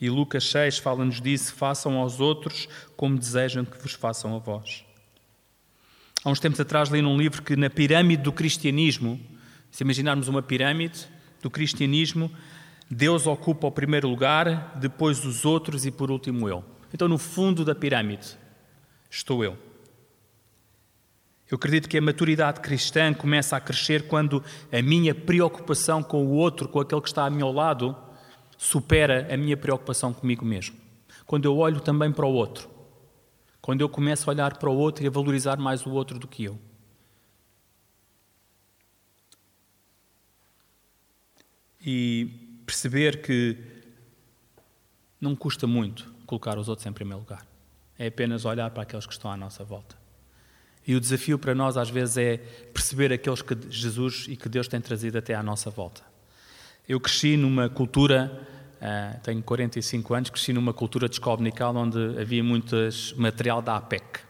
E 0.00 0.10
Lucas 0.10 0.44
6 0.50 0.78
fala-nos 0.78 1.20
disso: 1.20 1.54
façam 1.54 1.96
aos 1.96 2.20
outros 2.20 2.68
como 2.96 3.18
desejam 3.18 3.64
que 3.64 3.80
vos 3.80 3.92
façam 3.92 4.34
a 4.34 4.38
vós. 4.38 4.84
Há 6.24 6.30
uns 6.30 6.40
tempos 6.40 6.58
atrás 6.58 6.88
li 6.88 7.02
num 7.02 7.18
livro 7.18 7.42
que 7.42 7.54
na 7.54 7.68
pirâmide 7.68 8.22
do 8.22 8.32
cristianismo, 8.32 9.20
se 9.70 9.84
imaginarmos 9.84 10.26
uma 10.26 10.42
pirâmide 10.42 11.06
do 11.42 11.50
cristianismo, 11.50 12.30
Deus 12.90 13.26
ocupa 13.26 13.66
o 13.66 13.72
primeiro 13.72 14.08
lugar, 14.08 14.76
depois 14.76 15.24
os 15.24 15.44
outros 15.44 15.84
e 15.84 15.90
por 15.90 16.10
último 16.10 16.48
eu. 16.48 16.64
Então, 16.92 17.08
no 17.08 17.18
fundo 17.18 17.64
da 17.64 17.74
pirâmide, 17.74 18.38
estou 19.10 19.44
eu. 19.44 19.58
Eu 21.50 21.56
acredito 21.56 21.88
que 21.88 21.98
a 21.98 22.02
maturidade 22.02 22.60
cristã 22.60 23.12
começa 23.12 23.56
a 23.56 23.60
crescer 23.60 24.06
quando 24.06 24.42
a 24.72 24.80
minha 24.80 25.14
preocupação 25.14 26.02
com 26.02 26.24
o 26.24 26.30
outro, 26.30 26.68
com 26.68 26.80
aquele 26.80 27.00
que 27.00 27.08
está 27.08 27.26
a 27.26 27.30
meu 27.30 27.52
lado, 27.52 27.94
supera 28.64 29.28
a 29.32 29.36
minha 29.36 29.58
preocupação 29.58 30.12
comigo 30.12 30.42
mesmo. 30.42 30.74
Quando 31.26 31.44
eu 31.44 31.54
olho 31.58 31.80
também 31.80 32.10
para 32.10 32.24
o 32.24 32.32
outro. 32.32 32.70
Quando 33.60 33.82
eu 33.82 33.88
começo 33.90 34.28
a 34.28 34.32
olhar 34.32 34.56
para 34.56 34.70
o 34.70 34.76
outro 34.76 35.04
e 35.04 35.06
a 35.06 35.10
valorizar 35.10 35.58
mais 35.58 35.84
o 35.84 35.90
outro 35.90 36.18
do 36.18 36.26
que 36.26 36.44
eu. 36.44 36.58
E 41.78 42.62
perceber 42.64 43.20
que 43.20 43.58
não 45.20 45.36
custa 45.36 45.66
muito 45.66 46.10
colocar 46.26 46.58
os 46.58 46.66
outros 46.66 46.86
em 46.86 46.92
primeiro 46.92 47.20
lugar. 47.20 47.46
É 47.98 48.06
apenas 48.06 48.46
olhar 48.46 48.70
para 48.70 48.84
aqueles 48.84 49.04
que 49.04 49.12
estão 49.12 49.30
à 49.30 49.36
nossa 49.36 49.62
volta. 49.62 49.94
E 50.86 50.96
o 50.96 51.00
desafio 51.00 51.38
para 51.38 51.54
nós, 51.54 51.76
às 51.76 51.90
vezes, 51.90 52.16
é 52.16 52.38
perceber 52.72 53.12
aqueles 53.12 53.42
que 53.42 53.54
Jesus 53.68 54.24
e 54.26 54.36
que 54.36 54.48
Deus 54.48 54.68
tem 54.68 54.80
trazido 54.80 55.18
até 55.18 55.34
à 55.34 55.42
nossa 55.42 55.68
volta. 55.68 56.13
Eu 56.86 57.00
cresci 57.00 57.34
numa 57.34 57.70
cultura, 57.70 58.46
uh, 58.76 59.18
tenho 59.22 59.42
45 59.42 60.12
anos, 60.12 60.28
cresci 60.28 60.52
numa 60.52 60.74
cultura 60.74 61.08
de 61.08 61.14
escola 61.14 61.38
dominical 61.38 61.74
onde 61.74 61.98
havia 62.20 62.44
muito 62.44 62.76
material 63.16 63.62
da 63.62 63.76
APEC. 63.76 64.20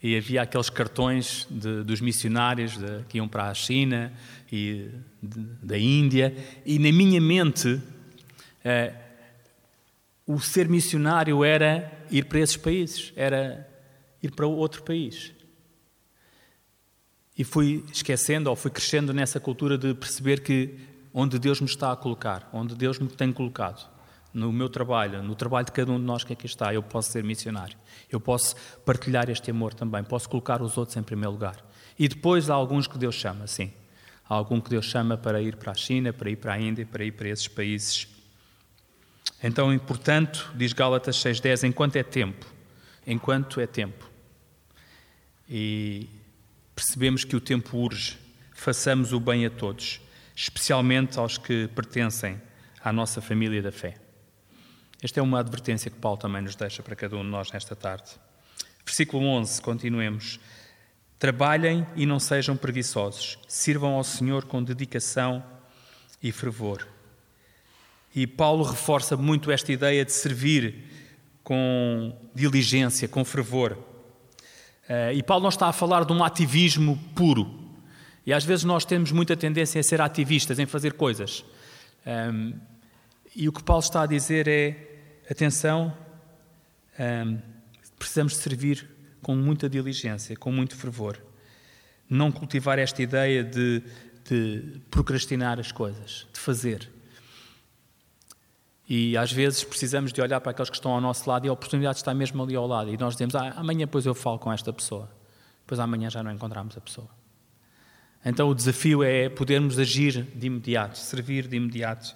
E 0.00 0.16
havia 0.16 0.42
aqueles 0.42 0.70
cartões 0.70 1.44
de, 1.50 1.82
dos 1.82 2.00
missionários 2.00 2.78
de, 2.78 3.02
que 3.08 3.18
iam 3.18 3.26
para 3.26 3.50
a 3.50 3.54
China 3.54 4.12
e 4.50 4.90
de, 5.20 5.40
da 5.60 5.76
Índia. 5.76 6.36
E 6.64 6.78
na 6.78 6.92
minha 6.92 7.20
mente, 7.20 7.68
uh, 7.68 8.94
o 10.24 10.38
ser 10.38 10.68
missionário 10.68 11.42
era 11.42 11.90
ir 12.12 12.26
para 12.26 12.38
esses 12.38 12.56
países, 12.56 13.12
era 13.16 13.68
ir 14.22 14.30
para 14.30 14.46
outro 14.46 14.84
país. 14.84 15.32
E 17.36 17.42
fui 17.42 17.84
esquecendo 17.92 18.48
ou 18.50 18.54
fui 18.54 18.70
crescendo 18.70 19.12
nessa 19.12 19.40
cultura 19.40 19.76
de 19.76 19.92
perceber 19.94 20.42
que 20.42 20.78
onde 21.20 21.36
Deus 21.36 21.60
me 21.60 21.66
está 21.66 21.90
a 21.90 21.96
colocar, 21.96 22.48
onde 22.52 22.76
Deus 22.76 22.96
me 23.00 23.08
tem 23.08 23.32
colocado, 23.32 23.84
no 24.32 24.52
meu 24.52 24.68
trabalho, 24.68 25.20
no 25.20 25.34
trabalho 25.34 25.66
de 25.66 25.72
cada 25.72 25.90
um 25.90 25.98
de 25.98 26.04
nós 26.04 26.22
que 26.22 26.32
aqui 26.32 26.46
está, 26.46 26.72
eu 26.72 26.80
posso 26.80 27.10
ser 27.10 27.24
missionário. 27.24 27.76
Eu 28.08 28.20
posso 28.20 28.54
partilhar 28.86 29.28
este 29.28 29.50
amor 29.50 29.74
também, 29.74 30.04
posso 30.04 30.28
colocar 30.28 30.62
os 30.62 30.78
outros 30.78 30.96
em 30.96 31.02
primeiro 31.02 31.32
lugar. 31.32 31.56
E 31.98 32.06
depois 32.06 32.48
há 32.48 32.54
alguns 32.54 32.86
que 32.86 32.96
Deus 32.96 33.16
chama, 33.16 33.48
sim. 33.48 33.72
Há 34.28 34.34
algum 34.36 34.60
que 34.60 34.70
Deus 34.70 34.84
chama 34.84 35.16
para 35.16 35.42
ir 35.42 35.56
para 35.56 35.72
a 35.72 35.74
China, 35.74 36.12
para 36.12 36.30
ir 36.30 36.36
para 36.36 36.52
a 36.52 36.60
Índia, 36.60 36.86
para 36.86 37.04
ir 37.04 37.10
para 37.10 37.28
esses 37.28 37.48
países. 37.48 38.06
Então, 39.42 39.76
portanto, 39.80 40.52
diz 40.54 40.72
Gálatas 40.72 41.16
6,10, 41.16 41.66
enquanto 41.68 41.96
é 41.96 42.04
tempo, 42.04 42.46
enquanto 43.04 43.60
é 43.60 43.66
tempo. 43.66 44.08
E 45.50 46.08
percebemos 46.76 47.24
que 47.24 47.34
o 47.34 47.40
tempo 47.40 47.76
urge, 47.76 48.16
façamos 48.52 49.12
o 49.12 49.18
bem 49.18 49.44
a 49.44 49.50
todos, 49.50 50.00
especialmente 50.38 51.18
aos 51.18 51.36
que 51.36 51.66
pertencem 51.74 52.40
à 52.80 52.92
nossa 52.92 53.20
família 53.20 53.60
da 53.60 53.72
fé. 53.72 53.96
Esta 55.02 55.18
é 55.18 55.22
uma 55.22 55.40
advertência 55.40 55.90
que 55.90 55.98
Paulo 55.98 56.16
também 56.16 56.40
nos 56.40 56.54
deixa 56.54 56.80
para 56.80 56.94
cada 56.94 57.16
um 57.16 57.24
de 57.24 57.28
nós 57.28 57.50
nesta 57.50 57.74
tarde. 57.74 58.12
Versículo 58.84 59.26
11, 59.26 59.60
continuemos. 59.60 60.38
Trabalhem 61.18 61.84
e 61.96 62.06
não 62.06 62.20
sejam 62.20 62.56
preguiçosos, 62.56 63.36
sirvam 63.48 63.94
ao 63.94 64.04
Senhor 64.04 64.44
com 64.44 64.62
dedicação 64.62 65.42
e 66.22 66.30
fervor. 66.30 66.86
E 68.14 68.24
Paulo 68.24 68.62
reforça 68.62 69.16
muito 69.16 69.50
esta 69.50 69.72
ideia 69.72 70.04
de 70.04 70.12
servir 70.12 70.84
com 71.42 72.16
diligência, 72.32 73.08
com 73.08 73.24
fervor. 73.24 73.72
Uh, 73.72 75.12
e 75.14 75.20
Paulo 75.20 75.42
não 75.42 75.48
está 75.48 75.66
a 75.66 75.72
falar 75.72 76.04
de 76.04 76.12
um 76.12 76.22
ativismo 76.22 76.96
puro. 77.16 77.57
E 78.28 78.32
às 78.34 78.44
vezes 78.44 78.62
nós 78.62 78.84
temos 78.84 79.10
muita 79.10 79.34
tendência 79.34 79.80
a 79.80 79.82
ser 79.82 80.02
ativistas, 80.02 80.58
em 80.58 80.66
fazer 80.66 80.92
coisas. 80.92 81.42
Um, 82.06 82.52
e 83.34 83.48
o 83.48 83.52
que 83.54 83.62
Paulo 83.62 83.82
está 83.82 84.02
a 84.02 84.06
dizer 84.06 84.46
é: 84.46 85.22
atenção, 85.30 85.96
um, 87.00 87.38
precisamos 87.98 88.36
servir 88.36 88.86
com 89.22 89.34
muita 89.34 89.66
diligência, 89.66 90.36
com 90.36 90.52
muito 90.52 90.76
fervor. 90.76 91.18
Não 92.06 92.30
cultivar 92.30 92.78
esta 92.78 93.02
ideia 93.02 93.42
de, 93.42 93.82
de 94.28 94.78
procrastinar 94.90 95.58
as 95.58 95.72
coisas, 95.72 96.26
de 96.30 96.38
fazer. 96.38 96.86
E 98.86 99.16
às 99.16 99.32
vezes 99.32 99.64
precisamos 99.64 100.12
de 100.12 100.20
olhar 100.20 100.38
para 100.42 100.50
aqueles 100.50 100.68
que 100.68 100.76
estão 100.76 100.92
ao 100.92 101.00
nosso 101.00 101.26
lado 101.26 101.46
e 101.46 101.48
a 101.48 101.52
oportunidade 101.54 101.96
está 101.96 102.12
mesmo 102.12 102.42
ali 102.42 102.54
ao 102.54 102.66
lado. 102.66 102.92
E 102.92 102.98
nós 102.98 103.14
dizemos, 103.14 103.34
ah, 103.34 103.54
amanhã 103.56 103.86
depois 103.86 104.04
eu 104.04 104.14
falo 104.14 104.38
com 104.38 104.52
esta 104.52 104.70
pessoa. 104.70 105.10
Depois 105.60 105.80
amanhã 105.80 106.10
já 106.10 106.22
não 106.22 106.30
encontramos 106.30 106.76
a 106.76 106.80
pessoa. 106.82 107.17
Então 108.24 108.48
o 108.48 108.54
desafio 108.54 109.02
é 109.02 109.28
podermos 109.28 109.78
agir 109.78 110.26
de 110.34 110.46
imediato, 110.46 110.98
servir 110.98 111.46
de 111.46 111.56
imediato. 111.56 112.14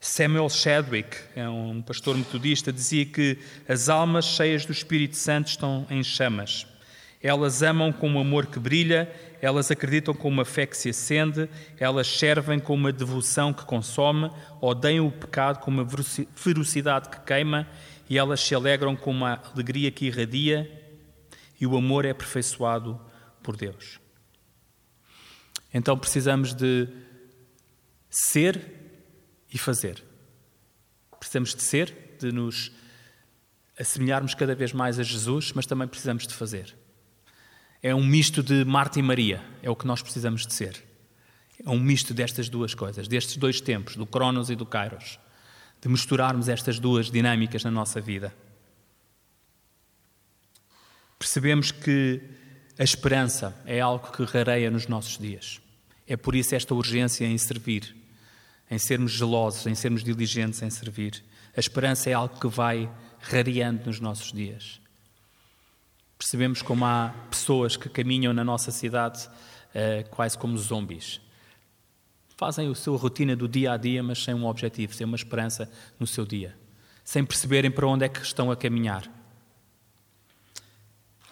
Samuel 0.00 0.48
Chadwick, 0.48 1.16
é 1.34 1.48
um 1.48 1.80
pastor 1.82 2.16
metodista, 2.16 2.72
dizia 2.72 3.04
que 3.04 3.38
as 3.68 3.88
almas 3.88 4.24
cheias 4.24 4.64
do 4.64 4.72
Espírito 4.72 5.16
Santo 5.16 5.48
estão 5.48 5.86
em 5.90 6.02
chamas. 6.02 6.66
Elas 7.22 7.62
amam 7.62 7.92
com 7.92 8.08
um 8.08 8.20
amor 8.20 8.46
que 8.46 8.58
brilha, 8.58 9.10
elas 9.40 9.70
acreditam 9.70 10.14
com 10.14 10.28
uma 10.28 10.44
fé 10.44 10.66
que 10.66 10.76
se 10.76 10.90
acende, 10.90 11.48
elas 11.78 12.06
servem 12.06 12.60
com 12.60 12.74
uma 12.74 12.92
devoção 12.92 13.52
que 13.52 13.64
consome, 13.64 14.30
odeiam 14.60 15.06
o 15.06 15.12
pecado 15.12 15.58
com 15.60 15.70
uma 15.70 15.86
ferocidade 16.34 17.08
que 17.08 17.20
queima 17.20 17.66
e 18.08 18.18
elas 18.18 18.40
se 18.40 18.54
alegram 18.54 18.94
com 18.94 19.10
uma 19.10 19.42
alegria 19.52 19.90
que 19.90 20.06
irradia 20.06 20.70
e 21.60 21.66
o 21.66 21.76
amor 21.76 22.04
é 22.04 22.10
aperfeiçoado 22.10 23.00
por 23.42 23.56
Deus. 23.56 24.05
Então 25.76 25.98
precisamos 25.98 26.54
de 26.54 26.88
ser 28.08 28.64
e 29.52 29.58
fazer. 29.58 30.02
Precisamos 31.20 31.54
de 31.54 31.62
ser, 31.62 32.16
de 32.18 32.32
nos 32.32 32.72
assemelharmos 33.78 34.32
cada 34.32 34.54
vez 34.54 34.72
mais 34.72 34.98
a 34.98 35.02
Jesus, 35.02 35.52
mas 35.52 35.66
também 35.66 35.86
precisamos 35.86 36.26
de 36.26 36.32
fazer. 36.32 36.74
É 37.82 37.94
um 37.94 38.02
misto 38.02 38.42
de 38.42 38.64
Marta 38.64 38.98
e 38.98 39.02
Maria, 39.02 39.44
é 39.62 39.68
o 39.68 39.76
que 39.76 39.86
nós 39.86 40.00
precisamos 40.00 40.46
de 40.46 40.54
ser. 40.54 40.82
É 41.62 41.68
um 41.68 41.78
misto 41.78 42.14
destas 42.14 42.48
duas 42.48 42.72
coisas, 42.72 43.06
destes 43.06 43.36
dois 43.36 43.60
tempos, 43.60 43.96
do 43.96 44.06
Cronos 44.06 44.48
e 44.48 44.56
do 44.56 44.64
Kairos, 44.64 45.20
de 45.82 45.90
misturarmos 45.90 46.48
estas 46.48 46.78
duas 46.78 47.10
dinâmicas 47.10 47.62
na 47.62 47.70
nossa 47.70 48.00
vida. 48.00 48.34
Percebemos 51.18 51.70
que 51.70 52.22
a 52.78 52.82
esperança 52.82 53.54
é 53.66 53.78
algo 53.78 54.10
que 54.10 54.24
rareia 54.24 54.70
nos 54.70 54.86
nossos 54.86 55.18
dias. 55.18 55.60
É 56.08 56.16
por 56.16 56.34
isso 56.34 56.54
esta 56.54 56.74
urgência 56.74 57.24
em 57.24 57.36
servir, 57.36 57.96
em 58.70 58.78
sermos 58.78 59.12
gelosos, 59.12 59.66
em 59.66 59.74
sermos 59.74 60.04
diligentes 60.04 60.62
em 60.62 60.70
servir. 60.70 61.22
A 61.56 61.60
esperança 61.60 62.10
é 62.10 62.12
algo 62.12 62.38
que 62.38 62.46
vai 62.46 62.88
rareando 63.20 63.86
nos 63.86 63.98
nossos 63.98 64.32
dias. 64.32 64.80
Percebemos 66.18 66.62
como 66.62 66.84
há 66.84 67.14
pessoas 67.30 67.76
que 67.76 67.88
caminham 67.88 68.32
na 68.32 68.44
nossa 68.44 68.70
cidade 68.70 69.26
uh, 69.26 70.08
quase 70.10 70.38
como 70.38 70.56
zombies. 70.56 71.20
Fazem 72.36 72.70
a 72.70 72.74
sua 72.74 72.98
rotina 72.98 73.34
do 73.34 73.48
dia 73.48 73.72
a 73.72 73.76
dia, 73.76 74.02
mas 74.02 74.22
sem 74.22 74.34
um 74.34 74.46
objetivo, 74.46 74.94
sem 74.94 75.06
uma 75.06 75.16
esperança 75.16 75.70
no 75.98 76.06
seu 76.06 76.24
dia, 76.24 76.54
sem 77.04 77.24
perceberem 77.24 77.70
para 77.70 77.86
onde 77.86 78.04
é 78.04 78.08
que 78.08 78.20
estão 78.20 78.50
a 78.50 78.56
caminhar. 78.56 79.10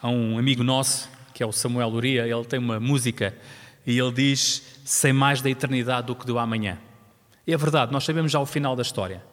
Há 0.01 0.09
um 0.09 0.37
amigo 0.37 0.63
nosso, 0.63 1.09
que 1.33 1.41
é 1.41 1.45
o 1.45 1.51
Samuel 1.51 1.89
Luria, 1.89 2.27
ele 2.27 2.45
tem 2.45 2.59
uma 2.59 2.79
música 2.79 3.35
e 3.85 3.97
ele 3.97 4.11
diz: 4.11 4.79
Sem 4.83 5.13
mais 5.13 5.41
da 5.41 5.49
eternidade 5.49 6.07
do 6.07 6.15
que 6.15 6.25
do 6.25 6.39
amanhã. 6.39 6.79
E 7.45 7.53
é 7.53 7.57
verdade, 7.57 7.91
nós 7.91 8.03
sabemos 8.03 8.31
já 8.31 8.39
o 8.39 8.45
final 8.45 8.75
da 8.75 8.81
história. 8.81 9.23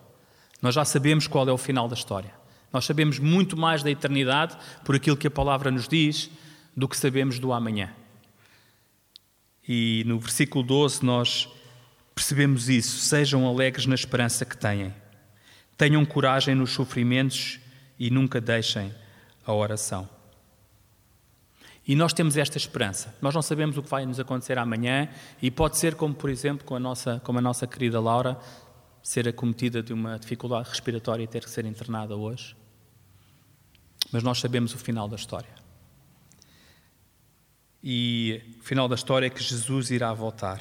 Nós 0.60 0.74
já 0.74 0.84
sabemos 0.84 1.26
qual 1.26 1.48
é 1.48 1.52
o 1.52 1.58
final 1.58 1.88
da 1.88 1.94
história. 1.94 2.32
Nós 2.72 2.84
sabemos 2.84 3.18
muito 3.18 3.56
mais 3.56 3.82
da 3.82 3.90
eternidade 3.90 4.56
por 4.84 4.94
aquilo 4.94 5.16
que 5.16 5.26
a 5.26 5.30
palavra 5.30 5.70
nos 5.70 5.88
diz 5.88 6.30
do 6.76 6.88
que 6.88 6.96
sabemos 6.96 7.38
do 7.38 7.52
amanhã. 7.52 7.90
E 9.66 10.02
no 10.06 10.18
versículo 10.18 10.64
12 10.64 11.04
nós 11.04 11.48
percebemos 12.14 12.68
isso. 12.68 12.98
Sejam 12.98 13.46
alegres 13.46 13.86
na 13.86 13.94
esperança 13.94 14.44
que 14.44 14.56
têm. 14.56 14.94
Tenham 15.76 16.04
coragem 16.04 16.54
nos 16.54 16.70
sofrimentos 16.70 17.58
e 17.98 18.10
nunca 18.10 18.40
deixem 18.40 18.94
a 19.44 19.52
oração. 19.52 20.08
E 21.86 21.96
nós 21.96 22.12
temos 22.12 22.36
esta 22.36 22.56
esperança. 22.56 23.14
Nós 23.20 23.34
não 23.34 23.42
sabemos 23.42 23.76
o 23.76 23.82
que 23.82 23.88
vai 23.88 24.06
nos 24.06 24.20
acontecer 24.20 24.56
amanhã 24.56 25.08
e 25.40 25.50
pode 25.50 25.78
ser 25.78 25.94
como, 25.96 26.14
por 26.14 26.30
exemplo, 26.30 26.64
com 26.64 26.76
a 26.76 26.80
nossa, 26.80 27.20
como 27.24 27.38
a 27.38 27.42
nossa 27.42 27.66
querida 27.66 28.00
Laura, 28.00 28.38
ser 29.02 29.28
acometida 29.28 29.82
de 29.82 29.92
uma 29.92 30.18
dificuldade 30.18 30.68
respiratória 30.68 31.24
e 31.24 31.26
ter 31.26 31.42
que 31.42 31.50
ser 31.50 31.64
internada 31.64 32.14
hoje. 32.14 32.54
Mas 34.12 34.22
nós 34.22 34.38
sabemos 34.38 34.74
o 34.74 34.78
final 34.78 35.08
da 35.08 35.16
história. 35.16 35.50
E 37.82 38.40
o 38.60 38.62
final 38.62 38.88
da 38.88 38.94
história 38.94 39.26
é 39.26 39.30
que 39.30 39.42
Jesus 39.42 39.90
irá 39.90 40.12
voltar. 40.14 40.60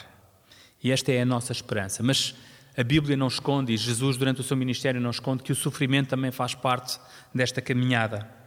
E 0.83 0.91
esta 0.91 1.11
é 1.11 1.21
a 1.21 1.25
nossa 1.25 1.51
esperança. 1.51 2.01
Mas 2.01 2.33
a 2.75 2.83
Bíblia 2.83 3.15
não 3.15 3.27
esconde, 3.27 3.73
e 3.73 3.77
Jesus, 3.77 4.17
durante 4.17 4.41
o 4.41 4.43
seu 4.43 4.57
ministério, 4.57 4.99
não 4.99 5.11
esconde 5.11 5.43
que 5.43 5.51
o 5.51 5.55
sofrimento 5.55 6.09
também 6.09 6.31
faz 6.31 6.55
parte 6.55 6.99
desta 7.35 7.61
caminhada. 7.61 8.40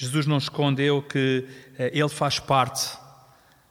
Jesus 0.00 0.26
não 0.26 0.38
escondeu 0.38 1.02
que 1.02 1.44
eh, 1.76 1.90
ele 1.92 2.08
faz 2.08 2.38
parte 2.38 2.88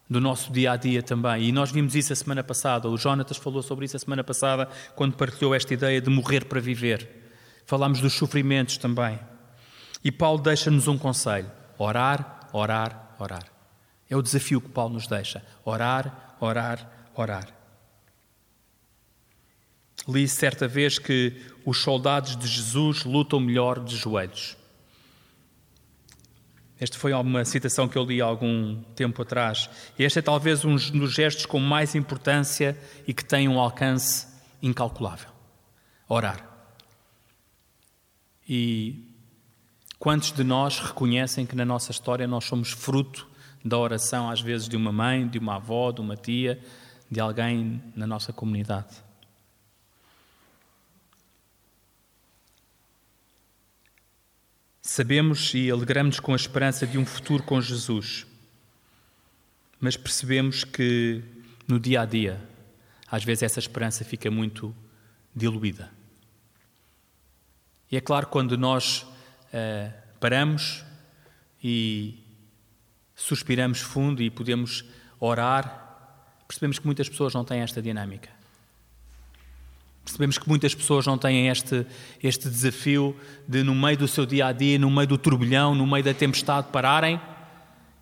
do 0.09 0.19
nosso 0.19 0.51
dia 0.51 0.73
a 0.73 0.75
dia 0.75 1.01
também. 1.01 1.43
E 1.43 1.53
nós 1.53 1.71
vimos 1.71 1.95
isso 1.95 2.11
a 2.11 2.15
semana 2.17 2.43
passada. 2.43 2.89
O 2.89 2.97
Jonatas 2.97 3.37
falou 3.37 3.63
sobre 3.63 3.85
isso 3.85 3.95
a 3.95 3.99
semana 3.99 4.25
passada, 4.25 4.67
quando 4.93 5.15
partilhou 5.15 5.55
esta 5.55 5.73
ideia 5.73 6.01
de 6.01 6.09
morrer 6.09 6.43
para 6.43 6.59
viver. 6.59 7.31
Falámos 7.65 8.01
dos 8.01 8.11
sofrimentos 8.11 8.75
também. 8.75 9.17
E 10.03 10.11
Paulo 10.11 10.41
deixa-nos 10.41 10.89
um 10.89 10.97
conselho: 10.97 11.49
orar, 11.77 12.49
orar, 12.51 13.15
orar. 13.17 13.45
É 14.09 14.17
o 14.17 14.21
desafio 14.21 14.59
que 14.59 14.67
Paulo 14.67 14.95
nos 14.95 15.07
deixa: 15.07 15.41
orar, 15.63 16.35
orar, 16.41 17.09
orar. 17.15 17.47
Li 20.05 20.27
certa 20.27 20.67
vez 20.67 20.99
que 20.99 21.41
os 21.65 21.81
soldados 21.81 22.35
de 22.35 22.47
Jesus 22.47 23.05
lutam 23.05 23.39
melhor 23.39 23.79
de 23.81 23.95
joelhos. 23.95 24.57
Esta 26.79 26.97
foi 26.97 27.11
uma 27.13 27.43
citação 27.43 27.87
que 27.87 27.97
eu 27.97 28.03
li 28.03 28.21
há 28.21 28.25
algum 28.25 28.81
tempo 28.95 29.21
atrás. 29.21 29.69
Este 29.97 30.19
é 30.19 30.21
talvez 30.21 30.63
um 30.63 30.75
dos 30.75 31.11
gestos 31.11 31.45
com 31.45 31.59
mais 31.59 31.95
importância 31.95 32.77
e 33.07 33.13
que 33.13 33.25
tem 33.25 33.47
um 33.47 33.59
alcance 33.59 34.27
incalculável. 34.61 35.29
Orar. 36.07 36.47
E 38.47 39.03
quantos 39.97 40.31
de 40.31 40.43
nós 40.43 40.79
reconhecem 40.79 41.45
que 41.45 41.55
na 41.55 41.65
nossa 41.65 41.91
história 41.91 42.27
nós 42.27 42.45
somos 42.45 42.71
fruto 42.71 43.27
da 43.65 43.77
oração, 43.77 44.29
às 44.29 44.39
vezes, 44.39 44.69
de 44.69 44.77
uma 44.77 44.91
mãe, 44.91 45.27
de 45.27 45.39
uma 45.39 45.55
avó, 45.55 45.91
de 45.91 45.99
uma 45.99 46.15
tia, 46.15 46.61
de 47.09 47.19
alguém 47.19 47.81
na 47.95 48.05
nossa 48.05 48.31
comunidade? 48.31 49.06
Sabemos 54.89 55.53
e 55.53 55.69
alegramos 55.69 56.17
com 56.17 56.31
a 56.31 56.35
esperança 56.37 56.87
de 56.87 56.97
um 56.97 57.05
futuro 57.05 57.43
com 57.43 57.59
Jesus, 57.59 58.25
mas 59.81 59.97
percebemos 59.97 60.63
que 60.63 61.21
no 61.67 61.77
dia 61.77 62.03
a 62.03 62.05
dia, 62.05 62.41
às 63.11 63.21
vezes 63.21 63.43
essa 63.43 63.59
esperança 63.59 64.05
fica 64.05 64.31
muito 64.31 64.73
diluída. 65.35 65.91
E 67.91 67.97
é 67.97 68.01
claro, 68.01 68.27
quando 68.27 68.57
nós 68.57 69.01
uh, 69.01 69.93
paramos 70.21 70.85
e 71.61 72.23
suspiramos 73.13 73.81
fundo 73.81 74.23
e 74.23 74.29
podemos 74.29 74.85
orar, 75.19 76.39
percebemos 76.47 76.79
que 76.79 76.85
muitas 76.85 77.09
pessoas 77.09 77.33
não 77.33 77.43
têm 77.43 77.59
esta 77.59 77.81
dinâmica. 77.81 78.36
Percebemos 80.07 80.37
que 80.37 80.47
muitas 80.47 80.73
pessoas 80.73 81.05
não 81.05 81.17
têm 81.17 81.49
este, 81.49 81.85
este 82.23 82.47
desafio 82.47 83.13
de, 83.45 83.61
no 83.61 83.75
meio 83.75 83.97
do 83.97 84.07
seu 84.07 84.25
dia 84.25 84.47
a 84.47 84.51
dia, 84.53 84.79
no 84.79 84.89
meio 84.89 85.05
do 85.05 85.17
turbilhão, 85.17 85.75
no 85.75 85.85
meio 85.85 86.01
da 86.01 86.13
tempestade, 86.13 86.69
pararem, 86.71 87.19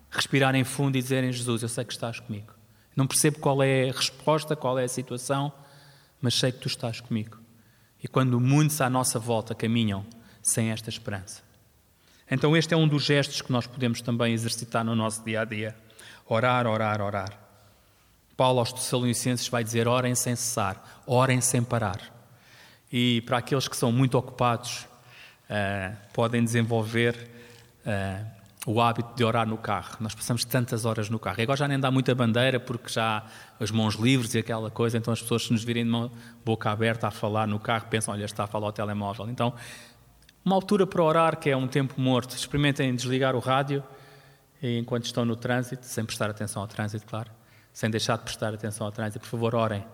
respirarem 0.08 0.62
fundo 0.62 0.96
e 0.96 1.02
dizerem: 1.02 1.32
Jesus, 1.32 1.64
eu 1.64 1.68
sei 1.68 1.84
que 1.84 1.92
estás 1.92 2.20
comigo. 2.20 2.54
Não 2.94 3.08
percebo 3.08 3.40
qual 3.40 3.60
é 3.60 3.90
a 3.90 3.92
resposta, 3.92 4.54
qual 4.54 4.78
é 4.78 4.84
a 4.84 4.88
situação, 4.88 5.52
mas 6.22 6.34
sei 6.34 6.52
que 6.52 6.60
tu 6.60 6.68
estás 6.68 7.00
comigo. 7.00 7.38
E 8.00 8.06
quando 8.06 8.38
muitos 8.38 8.80
à 8.80 8.88
nossa 8.88 9.18
volta 9.18 9.52
caminham 9.52 10.06
sem 10.40 10.70
esta 10.70 10.88
esperança. 10.88 11.42
Então, 12.30 12.56
este 12.56 12.72
é 12.72 12.76
um 12.76 12.86
dos 12.86 13.02
gestos 13.02 13.42
que 13.42 13.50
nós 13.50 13.66
podemos 13.66 14.00
também 14.00 14.32
exercitar 14.32 14.84
no 14.84 14.94
nosso 14.94 15.24
dia 15.24 15.40
a 15.40 15.44
dia: 15.44 15.74
orar, 16.28 16.68
orar, 16.68 17.00
orar. 17.00 17.45
Paulo 18.36 18.58
aos 18.58 18.72
Tessalonicenses 18.72 19.48
vai 19.48 19.64
dizer: 19.64 19.88
orem 19.88 20.14
sem 20.14 20.36
cessar, 20.36 21.02
orem 21.06 21.40
sem 21.40 21.62
parar. 21.62 22.00
E 22.92 23.22
para 23.22 23.38
aqueles 23.38 23.66
que 23.66 23.76
são 23.76 23.90
muito 23.90 24.16
ocupados, 24.16 24.86
uh, 25.50 25.96
podem 26.12 26.44
desenvolver 26.44 27.16
uh, 27.84 28.36
o 28.66 28.80
hábito 28.80 29.14
de 29.14 29.24
orar 29.24 29.46
no 29.46 29.56
carro. 29.56 29.96
Nós 30.00 30.14
passamos 30.14 30.44
tantas 30.44 30.84
horas 30.84 31.08
no 31.08 31.18
carro. 31.18 31.40
E 31.40 31.42
agora 31.42 31.56
já 31.56 31.68
nem 31.68 31.78
dá 31.78 31.90
muita 31.90 32.14
bandeira 32.14 32.60
porque 32.60 32.88
já 32.88 33.24
as 33.58 33.70
mãos 33.70 33.94
livres 33.94 34.34
e 34.34 34.38
aquela 34.38 34.70
coisa, 34.70 34.98
então 34.98 35.12
as 35.12 35.22
pessoas 35.22 35.44
se 35.44 35.52
nos 35.52 35.64
virem 35.64 35.84
de 35.84 35.90
uma 35.90 36.10
boca 36.44 36.70
aberta 36.70 37.08
a 37.08 37.10
falar 37.10 37.46
no 37.46 37.58
carro 37.58 37.86
pensam, 37.88 38.12
olha, 38.12 38.24
está 38.24 38.44
a 38.44 38.46
falar 38.46 38.66
ao 38.66 38.72
telemóvel. 38.72 39.28
Então, 39.30 39.54
uma 40.44 40.54
altura 40.54 40.86
para 40.86 41.02
orar, 41.02 41.38
que 41.38 41.48
é 41.50 41.56
um 41.56 41.66
tempo 41.66 42.00
morto, 42.00 42.36
experimentem 42.36 42.94
desligar 42.94 43.34
o 43.34 43.40
rádio 43.40 43.82
enquanto 44.62 45.04
estão 45.04 45.24
no 45.24 45.36
trânsito, 45.36 45.84
sem 45.84 46.04
prestar 46.04 46.30
atenção 46.30 46.62
ao 46.62 46.68
trânsito, 46.68 47.04
claro 47.06 47.35
sem 47.76 47.90
deixar 47.90 48.16
de 48.16 48.24
prestar 48.24 48.54
atenção 48.54 48.86
ao 48.86 48.90
trânsito. 48.90 49.20
Por 49.20 49.26
favor, 49.26 49.54
orem. 49.54 49.84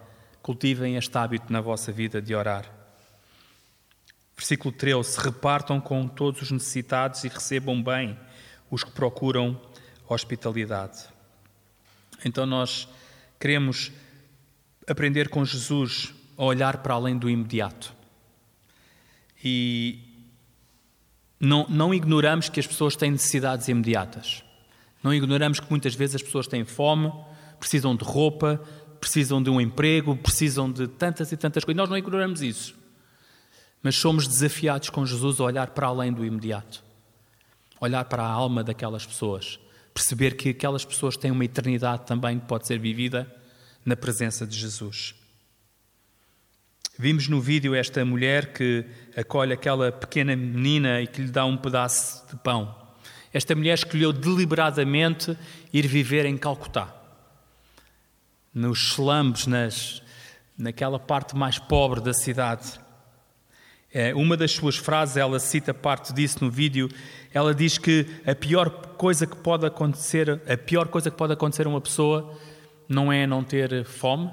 Cultivem 0.40 0.94
este 0.94 1.18
hábito 1.18 1.52
na 1.52 1.60
vossa 1.60 1.90
vida 1.90 2.22
de 2.22 2.32
orar. 2.32 2.64
Versículo 4.36 4.72
13: 4.72 5.18
Repartam 5.18 5.80
com 5.80 6.06
todos 6.06 6.42
os 6.42 6.52
necessitados 6.52 7.24
e 7.24 7.28
recebam 7.28 7.82
bem 7.82 8.16
os 8.70 8.84
que 8.84 8.92
procuram 8.92 9.60
hospitalidade. 10.08 11.08
Então, 12.24 12.46
nós 12.46 12.88
queremos 13.40 13.90
aprender 14.88 15.28
com 15.28 15.44
Jesus 15.44 16.14
a 16.38 16.44
olhar 16.44 16.84
para 16.84 16.94
além 16.94 17.18
do 17.18 17.28
imediato. 17.28 17.92
E 19.42 19.98
não, 21.40 21.66
não 21.68 21.92
ignoramos 21.92 22.48
que 22.48 22.60
as 22.60 22.66
pessoas 22.68 22.94
têm 22.94 23.10
necessidades 23.10 23.66
imediatas. 23.66 24.44
Não 25.02 25.12
ignoramos 25.12 25.58
que 25.58 25.68
muitas 25.68 25.96
vezes 25.96 26.14
as 26.14 26.22
pessoas 26.22 26.46
têm 26.46 26.64
fome, 26.64 27.12
precisam 27.62 27.94
de 27.94 28.02
roupa, 28.02 28.60
precisam 29.00 29.40
de 29.40 29.48
um 29.48 29.60
emprego, 29.60 30.16
precisam 30.16 30.70
de 30.70 30.88
tantas 30.88 31.30
e 31.30 31.36
tantas 31.36 31.64
coisas. 31.64 31.76
Nós 31.76 31.88
não 31.88 31.96
ignoramos 31.96 32.42
isso. 32.42 32.74
Mas 33.80 33.94
somos 33.94 34.26
desafiados 34.26 34.90
com 34.90 35.06
Jesus 35.06 35.38
a 35.38 35.44
olhar 35.44 35.70
para 35.70 35.86
além 35.86 36.12
do 36.12 36.24
imediato, 36.24 36.82
olhar 37.80 38.04
para 38.06 38.24
a 38.24 38.28
alma 38.28 38.64
daquelas 38.64 39.06
pessoas, 39.06 39.60
perceber 39.94 40.36
que 40.36 40.48
aquelas 40.48 40.84
pessoas 40.84 41.16
têm 41.16 41.30
uma 41.30 41.44
eternidade 41.44 42.04
também 42.04 42.40
que 42.40 42.46
pode 42.46 42.66
ser 42.66 42.80
vivida 42.80 43.32
na 43.86 43.94
presença 43.94 44.44
de 44.44 44.58
Jesus. 44.58 45.14
Vimos 46.98 47.28
no 47.28 47.40
vídeo 47.40 47.76
esta 47.76 48.04
mulher 48.04 48.52
que 48.52 48.84
acolhe 49.16 49.52
aquela 49.52 49.92
pequena 49.92 50.34
menina 50.34 51.00
e 51.00 51.06
que 51.06 51.22
lhe 51.22 51.30
dá 51.30 51.44
um 51.44 51.56
pedaço 51.56 52.26
de 52.28 52.36
pão. 52.36 52.74
Esta 53.32 53.54
mulher 53.54 53.74
escolheu 53.74 54.12
deliberadamente 54.12 55.36
ir 55.72 55.86
viver 55.86 56.26
em 56.26 56.36
Calcutá, 56.36 57.01
nos 58.54 58.92
slums, 58.92 59.46
nas, 59.46 60.02
naquela 60.56 60.98
parte 60.98 61.36
mais 61.36 61.58
pobre 61.58 62.00
da 62.00 62.12
cidade. 62.12 62.80
É, 63.92 64.14
uma 64.14 64.36
das 64.36 64.52
suas 64.52 64.76
frases, 64.76 65.16
ela 65.16 65.38
cita 65.38 65.74
parte 65.74 66.12
disso 66.14 66.42
no 66.42 66.50
vídeo, 66.50 66.88
ela 67.32 67.54
diz 67.54 67.76
que 67.76 68.06
a 68.26 68.34
pior 68.34 68.70
coisa 68.96 69.26
que 69.26 69.36
pode 69.36 69.66
acontecer, 69.66 70.40
a 70.48 70.56
pior 70.56 70.88
coisa 70.88 71.10
que 71.10 71.16
pode 71.16 71.32
acontecer 71.32 71.66
a 71.66 71.68
uma 71.68 71.80
pessoa 71.80 72.34
não 72.88 73.12
é 73.12 73.26
não 73.26 73.44
ter 73.44 73.84
fome. 73.84 74.32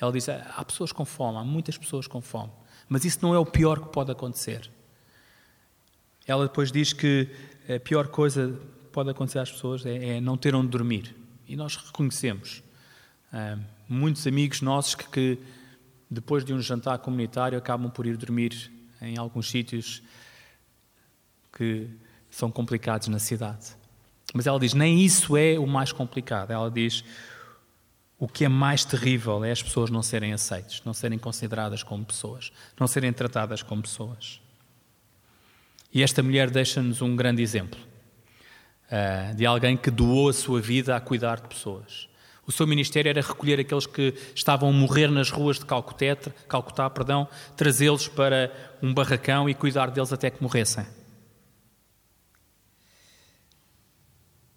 Ela 0.00 0.12
diz: 0.12 0.28
há 0.28 0.64
pessoas 0.64 0.92
com 0.92 1.04
fome, 1.04 1.38
há 1.38 1.44
muitas 1.44 1.76
pessoas 1.76 2.06
com 2.06 2.20
fome, 2.22 2.52
mas 2.88 3.04
isso 3.04 3.18
não 3.20 3.34
é 3.34 3.38
o 3.38 3.44
pior 3.44 3.80
que 3.80 3.92
pode 3.92 4.10
acontecer. 4.10 4.70
Ela 6.26 6.46
depois 6.46 6.72
diz 6.72 6.92
que 6.92 7.28
a 7.68 7.78
pior 7.78 8.08
coisa 8.08 8.48
que 8.48 8.90
pode 8.92 9.10
acontecer 9.10 9.38
às 9.38 9.50
pessoas 9.50 9.84
é, 9.84 10.16
é 10.16 10.20
não 10.20 10.36
ter 10.36 10.54
onde 10.54 10.68
dormir. 10.68 11.14
E 11.46 11.54
nós 11.54 11.76
reconhecemos. 11.76 12.62
Uh, 13.36 13.60
muitos 13.86 14.26
amigos 14.26 14.62
nossos 14.62 14.94
que, 14.94 15.06
que, 15.10 15.38
depois 16.10 16.42
de 16.42 16.54
um 16.54 16.60
jantar 16.62 16.98
comunitário, 17.00 17.58
acabam 17.58 17.90
por 17.90 18.06
ir 18.06 18.16
dormir 18.16 18.72
em 19.02 19.18
alguns 19.18 19.50
sítios 19.50 20.02
que 21.52 21.86
são 22.30 22.50
complicados 22.50 23.08
na 23.08 23.18
cidade. 23.18 23.76
Mas 24.32 24.46
ela 24.46 24.58
diz: 24.58 24.72
nem 24.72 25.04
isso 25.04 25.36
é 25.36 25.58
o 25.58 25.66
mais 25.66 25.92
complicado. 25.92 26.50
Ela 26.50 26.70
diz: 26.70 27.04
o 28.18 28.26
que 28.26 28.46
é 28.46 28.48
mais 28.48 28.86
terrível 28.86 29.44
é 29.44 29.50
as 29.50 29.62
pessoas 29.62 29.90
não 29.90 30.02
serem 30.02 30.32
aceitas, 30.32 30.80
não 30.84 30.94
serem 30.94 31.18
consideradas 31.18 31.82
como 31.82 32.06
pessoas, 32.06 32.50
não 32.80 32.86
serem 32.86 33.12
tratadas 33.12 33.62
como 33.62 33.82
pessoas. 33.82 34.40
E 35.92 36.02
esta 36.02 36.22
mulher 36.22 36.50
deixa-nos 36.50 37.02
um 37.02 37.14
grande 37.14 37.42
exemplo 37.42 37.78
uh, 38.90 39.34
de 39.34 39.44
alguém 39.44 39.76
que 39.76 39.90
doou 39.90 40.30
a 40.30 40.32
sua 40.32 40.60
vida 40.60 40.96
a 40.96 41.00
cuidar 41.00 41.40
de 41.40 41.48
pessoas. 41.48 42.08
O 42.46 42.52
seu 42.52 42.66
ministério 42.66 43.10
era 43.10 43.20
recolher 43.20 43.58
aqueles 43.58 43.86
que 43.86 44.14
estavam 44.34 44.68
a 44.68 44.72
morrer 44.72 45.08
nas 45.08 45.30
ruas 45.30 45.58
de 45.58 45.66
Calcuté, 45.66 46.14
Calcutá, 46.48 46.88
perdão, 46.88 47.28
trazê-los 47.56 48.06
para 48.06 48.52
um 48.80 48.94
barracão 48.94 49.48
e 49.50 49.54
cuidar 49.54 49.90
deles 49.90 50.12
até 50.12 50.30
que 50.30 50.40
morressem. 50.40 50.86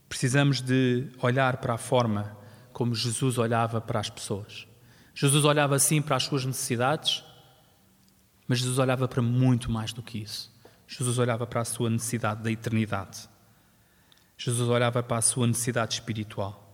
Precisamos 0.08 0.62
de 0.62 1.08
olhar 1.22 1.58
para 1.58 1.74
a 1.74 1.78
forma 1.78 2.38
como 2.72 2.94
Jesus 2.94 3.38
olhava 3.40 3.82
para 3.82 4.00
as 4.00 4.10
pessoas. 4.10 4.68
Jesus 5.16 5.44
olhava 5.44 5.76
assim 5.76 6.02
para 6.02 6.16
as 6.16 6.24
suas 6.24 6.46
necessidades, 6.46 7.24
mas 8.48 8.60
Jesus 8.60 8.78
olhava 8.78 9.08
para 9.08 9.22
muito 9.22 9.72
mais 9.72 9.92
do 9.94 10.04
que 10.04 10.20
isso. 10.20 10.54
Jesus 10.88 11.18
olhava 11.18 11.46
para 11.48 11.62
a 11.62 11.66
sua 11.66 11.90
necessidade 11.90 12.44
da 12.44 12.52
eternidade. 12.52 13.28
Jesus 14.38 14.70
olhava 14.70 15.02
para 15.04 15.18
a 15.18 15.22
sua 15.22 15.48
necessidade 15.48 15.96
espiritual. 15.96 16.69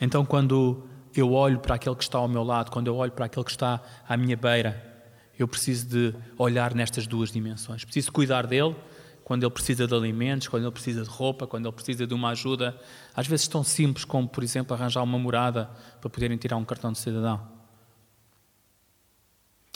Então, 0.00 0.24
quando 0.24 0.86
eu 1.14 1.32
olho 1.32 1.58
para 1.58 1.76
aquele 1.76 1.96
que 1.96 2.02
está 2.02 2.18
ao 2.18 2.28
meu 2.28 2.42
lado, 2.42 2.70
quando 2.70 2.88
eu 2.88 2.96
olho 2.96 3.12
para 3.12 3.26
aquele 3.26 3.44
que 3.44 3.50
está 3.50 3.80
à 4.06 4.16
minha 4.16 4.36
beira, 4.36 4.94
eu 5.38 5.46
preciso 5.46 5.86
de 5.88 6.14
olhar 6.38 6.74
nestas 6.74 7.06
duas 7.06 7.30
dimensões. 7.30 7.84
Preciso 7.84 8.12
cuidar 8.12 8.46
dele 8.46 8.76
quando 9.24 9.42
ele 9.42 9.50
precisa 9.50 9.86
de 9.86 9.94
alimentos, 9.94 10.46
quando 10.46 10.62
ele 10.64 10.72
precisa 10.72 11.02
de 11.02 11.08
roupa, 11.08 11.46
quando 11.46 11.66
ele 11.66 11.74
precisa 11.74 12.06
de 12.06 12.14
uma 12.14 12.30
ajuda, 12.30 12.78
às 13.14 13.26
vezes 13.26 13.48
tão 13.48 13.64
simples 13.64 14.04
como, 14.04 14.28
por 14.28 14.44
exemplo, 14.44 14.72
arranjar 14.72 15.02
uma 15.02 15.18
morada 15.18 15.68
para 16.00 16.08
poderem 16.08 16.36
tirar 16.36 16.56
um 16.56 16.64
cartão 16.64 16.92
de 16.92 16.98
cidadão. 16.98 17.46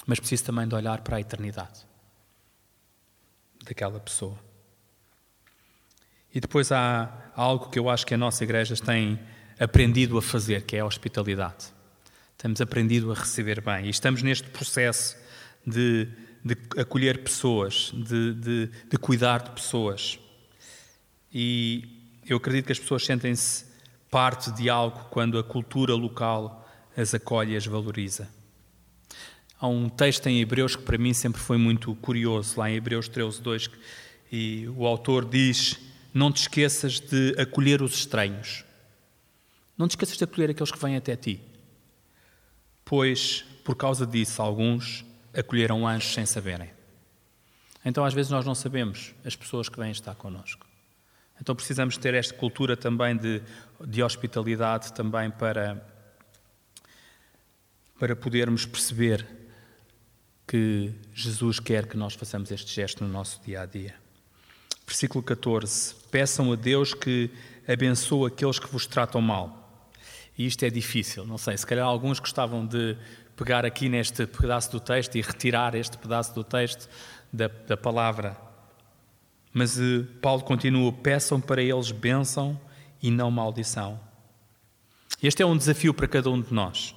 Mas 0.06 0.20
preciso 0.20 0.44
também 0.44 0.68
de 0.68 0.74
olhar 0.74 1.00
para 1.00 1.16
a 1.16 1.20
eternidade 1.20 1.84
daquela 3.64 3.98
pessoa. 3.98 4.38
E 6.32 6.40
depois 6.40 6.70
há 6.70 7.32
algo 7.34 7.68
que 7.70 7.78
eu 7.78 7.90
acho 7.90 8.06
que 8.06 8.14
a 8.14 8.18
nossa 8.18 8.44
igreja 8.44 8.76
tem 8.76 9.18
aprendido 9.60 10.18
a 10.18 10.22
fazer, 10.22 10.62
que 10.62 10.74
é 10.74 10.80
a 10.80 10.86
hospitalidade. 10.86 11.66
Temos 12.36 12.60
aprendido 12.60 13.12
a 13.12 13.14
receber 13.14 13.60
bem 13.60 13.86
e 13.86 13.90
estamos 13.90 14.22
neste 14.22 14.48
processo 14.48 15.16
de 15.64 16.08
de 16.44 16.56
acolher 16.78 17.22
pessoas, 17.22 17.92
de, 17.94 18.34
de, 18.34 18.70
de 18.88 18.96
cuidar 18.96 19.42
de 19.42 19.50
pessoas. 19.50 20.18
E 21.32 22.20
eu 22.26 22.38
acredito 22.38 22.66
que 22.66 22.72
as 22.72 22.78
pessoas 22.78 23.04
sentem-se 23.04 23.66
parte 24.10 24.50
de 24.52 24.68
algo 24.68 25.06
quando 25.10 25.38
a 25.38 25.44
cultura 25.44 25.94
local 25.94 26.56
as 26.96 27.14
acolhe 27.14 27.52
e 27.52 27.56
as 27.56 27.66
valoriza. 27.66 28.28
Há 29.58 29.68
um 29.68 29.88
texto 29.88 30.26
em 30.26 30.40
Hebreus 30.40 30.74
que 30.74 30.82
para 30.82 30.98
mim 30.98 31.12
sempre 31.12 31.40
foi 31.40 31.58
muito 31.58 31.94
curioso, 31.96 32.58
lá 32.58 32.70
em 32.70 32.76
Hebreus 32.76 33.08
13, 33.08 33.42
2, 33.42 33.70
e 34.32 34.68
o 34.74 34.86
autor 34.86 35.24
diz: 35.26 35.78
Não 36.12 36.32
te 36.32 36.42
esqueças 36.42 36.98
de 36.98 37.34
acolher 37.38 37.82
os 37.82 37.94
estranhos. 37.94 38.64
Não 39.80 39.88
te 39.88 39.92
esqueças 39.92 40.18
de 40.18 40.24
acolher 40.24 40.50
aqueles 40.50 40.70
que 40.70 40.78
vêm 40.78 40.94
até 40.94 41.16
ti. 41.16 41.40
Pois, 42.84 43.46
por 43.64 43.74
causa 43.74 44.06
disso, 44.06 44.42
alguns 44.42 45.06
acolheram 45.32 45.88
anjos 45.88 46.12
sem 46.12 46.26
saberem. 46.26 46.68
Então, 47.82 48.04
às 48.04 48.12
vezes, 48.12 48.30
nós 48.30 48.44
não 48.44 48.54
sabemos 48.54 49.14
as 49.24 49.34
pessoas 49.34 49.70
que 49.70 49.78
vêm 49.78 49.90
estar 49.90 50.14
connosco. 50.16 50.66
Então, 51.40 51.56
precisamos 51.56 51.96
ter 51.96 52.12
esta 52.12 52.34
cultura 52.34 52.76
também 52.76 53.16
de, 53.16 53.40
de 53.86 54.02
hospitalidade 54.02 54.92
também 54.92 55.30
para, 55.30 55.82
para 57.98 58.14
podermos 58.14 58.66
perceber 58.66 59.26
que 60.46 60.92
Jesus 61.14 61.58
quer 61.58 61.86
que 61.86 61.96
nós 61.96 62.12
façamos 62.12 62.50
este 62.50 62.70
gesto 62.70 63.02
no 63.02 63.10
nosso 63.10 63.40
dia 63.46 63.62
a 63.62 63.64
dia. 63.64 63.94
Versículo 64.86 65.24
14: 65.24 65.94
Peçam 66.10 66.52
a 66.52 66.56
Deus 66.56 66.92
que 66.92 67.30
abençoe 67.66 68.28
aqueles 68.28 68.58
que 68.58 68.70
vos 68.70 68.86
tratam 68.86 69.22
mal. 69.22 69.59
E 70.40 70.46
isto 70.46 70.62
é 70.64 70.70
difícil, 70.70 71.26
não 71.26 71.36
sei, 71.36 71.54
se 71.54 71.66
calhar 71.66 71.84
alguns 71.84 72.18
gostavam 72.18 72.64
de 72.64 72.96
pegar 73.36 73.66
aqui 73.66 73.90
neste 73.90 74.26
pedaço 74.26 74.72
do 74.72 74.80
texto 74.80 75.16
e 75.16 75.20
retirar 75.20 75.74
este 75.74 75.98
pedaço 75.98 76.34
do 76.34 76.42
texto 76.42 76.88
da, 77.30 77.46
da 77.46 77.76
palavra. 77.76 78.34
Mas 79.52 79.76
uh, 79.76 80.02
Paulo 80.22 80.42
continua: 80.42 80.94
peçam 80.94 81.42
para 81.42 81.62
eles 81.62 81.90
bênção 81.90 82.58
e 83.02 83.10
não 83.10 83.30
maldição. 83.30 84.00
Este 85.22 85.42
é 85.42 85.46
um 85.46 85.58
desafio 85.58 85.92
para 85.92 86.08
cada 86.08 86.30
um 86.30 86.40
de 86.40 86.54
nós. 86.54 86.92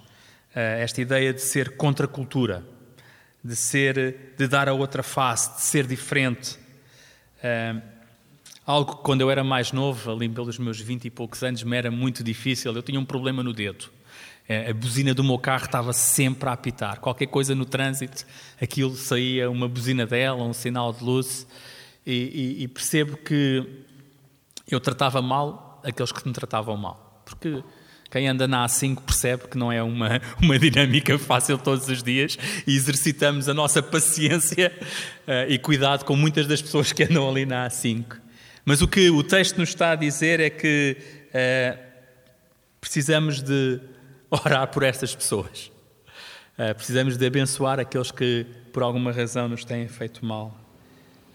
Uh, 0.55 0.79
esta 0.79 1.01
ideia 1.01 1.33
de 1.33 1.41
ser 1.41 1.75
contra 1.75 2.05
a 2.05 2.09
cultura, 2.09 2.63
de 3.43 3.57
ser, 3.57 4.35
de 4.37 4.47
dar 4.47 4.69
a 4.69 4.73
outra 4.73 5.03
face, 5.03 5.55
de 5.55 5.61
ser 5.63 5.85
diferente. 5.85 6.57
Algo 8.65 8.95
que 8.95 9.03
quando 9.03 9.21
eu 9.21 9.29
era 9.29 9.43
mais 9.43 9.71
novo, 9.71 10.11
ali 10.11 10.27
pelos 10.29 10.57
meus 10.57 10.79
vinte 10.79 11.05
e 11.05 11.09
poucos 11.09 11.43
anos, 11.43 11.63
me 11.63 11.75
era 11.75 11.91
muito 11.91 12.23
difícil. 12.23 12.73
Eu 12.73 12.81
tinha 12.81 12.99
um 12.99 13.05
problema 13.05 13.43
no 13.43 13.53
dedo. 13.53 13.85
É, 14.47 14.69
a 14.69 14.73
buzina 14.73 15.13
do 15.13 15.23
meu 15.23 15.37
carro 15.37 15.65
estava 15.65 15.93
sempre 15.93 16.49
a 16.49 16.53
apitar. 16.53 16.99
Qualquer 16.99 17.27
coisa 17.27 17.55
no 17.55 17.65
trânsito, 17.65 18.25
aquilo 18.61 18.95
saía 18.95 19.49
uma 19.49 19.67
buzina 19.67 20.05
dela, 20.05 20.43
um 20.43 20.53
sinal 20.53 20.91
de 20.91 21.03
luz. 21.03 21.47
E, 22.05 22.57
e, 22.59 22.63
e 22.63 22.67
percebo 22.67 23.15
que 23.17 23.65
eu 24.69 24.79
tratava 24.79 25.21
mal 25.21 25.81
aqueles 25.83 26.11
que 26.11 26.27
me 26.27 26.33
tratavam 26.33 26.75
mal. 26.75 27.21
Porque 27.25 27.63
quem 28.11 28.27
anda 28.27 28.47
na 28.47 28.65
A5 28.65 29.01
percebe 29.01 29.47
que 29.47 29.57
não 29.57 29.71
é 29.71 29.81
uma, 29.81 30.21
uma 30.41 30.59
dinâmica 30.59 31.17
fácil 31.17 31.57
todos 31.57 31.87
os 31.87 32.03
dias 32.03 32.37
e 32.67 32.75
exercitamos 32.75 33.47
a 33.47 33.53
nossa 33.53 33.81
paciência 33.81 34.71
uh, 35.27 35.49
e 35.51 35.57
cuidado 35.57 36.03
com 36.03 36.15
muitas 36.15 36.45
das 36.47 36.61
pessoas 36.61 36.91
que 36.91 37.03
andam 37.03 37.29
ali 37.29 37.45
na 37.45 37.67
A5. 37.67 38.22
Mas 38.65 38.81
o 38.81 38.87
que 38.87 39.09
o 39.09 39.21
texto 39.21 39.57
nos 39.57 39.69
está 39.69 39.91
a 39.91 39.95
dizer 39.95 40.39
é 40.39 40.49
que 40.49 40.95
uh, 41.29 41.77
precisamos 42.79 43.41
de 43.41 43.81
orar 44.31 44.69
por 44.69 44.83
estas 44.83 45.13
pessoas. 45.13 45.69
Uh, 46.57 46.73
precisamos 46.73 47.17
de 47.17 47.25
abençoar 47.25 47.77
aqueles 47.77 48.09
que, 48.09 48.45
por 48.71 48.81
alguma 48.81 49.11
razão, 49.11 49.49
nos 49.49 49.65
têm 49.65 49.89
feito 49.89 50.25
mal. 50.25 50.57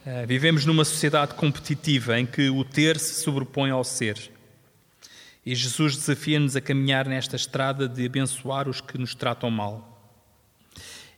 Uh, 0.07 0.27
vivemos 0.27 0.65
numa 0.65 0.87
sociedade 0.87 1.35
competitiva 1.35 2.19
em 2.19 2.25
que 2.25 2.49
o 2.49 2.65
ter 2.65 2.99
se 2.99 3.23
sobrepõe 3.23 3.71
ao 3.71 3.85
ser. 3.85 4.31
E 5.45 5.55
Jesus 5.55 5.97
desafia-nos 5.97 6.57
a 6.57 6.63
caminhar 6.63 7.07
nesta 7.07 7.37
estrada 7.37 7.87
de 7.87 8.07
abençoar 8.07 8.71
os 8.71 8.81
que 8.81 8.97
nos 8.97 9.15
tratam 9.15 9.51
mal. 9.51 10.17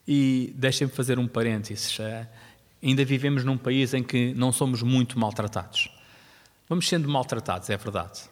E 0.08 0.52
deixem-me 0.56 0.92
fazer 0.92 1.20
um 1.20 1.28
parênteses. 1.28 1.98
Ainda 2.82 3.04
vivemos 3.04 3.44
num 3.44 3.56
país 3.56 3.94
em 3.94 4.02
que 4.02 4.34
não 4.34 4.50
somos 4.50 4.82
muito 4.82 5.16
maltratados. 5.16 5.99
Vamos 6.70 6.88
sendo 6.88 7.06
maltratados, 7.06 7.68
é 7.68 7.76
verdade 7.76 8.30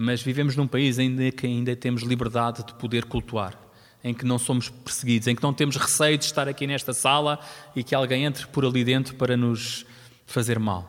mas 0.00 0.22
vivemos 0.22 0.54
num 0.54 0.68
país 0.68 0.96
ainda 0.96 1.28
que 1.32 1.44
ainda 1.44 1.74
temos 1.74 2.02
liberdade 2.02 2.64
de 2.64 2.72
poder 2.74 3.04
cultuar, 3.06 3.58
em 4.04 4.14
que 4.14 4.24
não 4.24 4.38
somos 4.38 4.68
perseguidos, 4.68 5.26
em 5.26 5.34
que 5.34 5.42
não 5.42 5.52
temos 5.52 5.74
receio 5.74 6.16
de 6.16 6.24
estar 6.24 6.46
aqui 6.46 6.68
nesta 6.68 6.94
sala 6.94 7.40
e 7.74 7.82
que 7.82 7.96
alguém 7.96 8.24
entre 8.24 8.46
por 8.46 8.64
ali 8.64 8.84
dentro 8.84 9.16
para 9.16 9.36
nos 9.36 9.84
fazer 10.24 10.56
mal. 10.60 10.88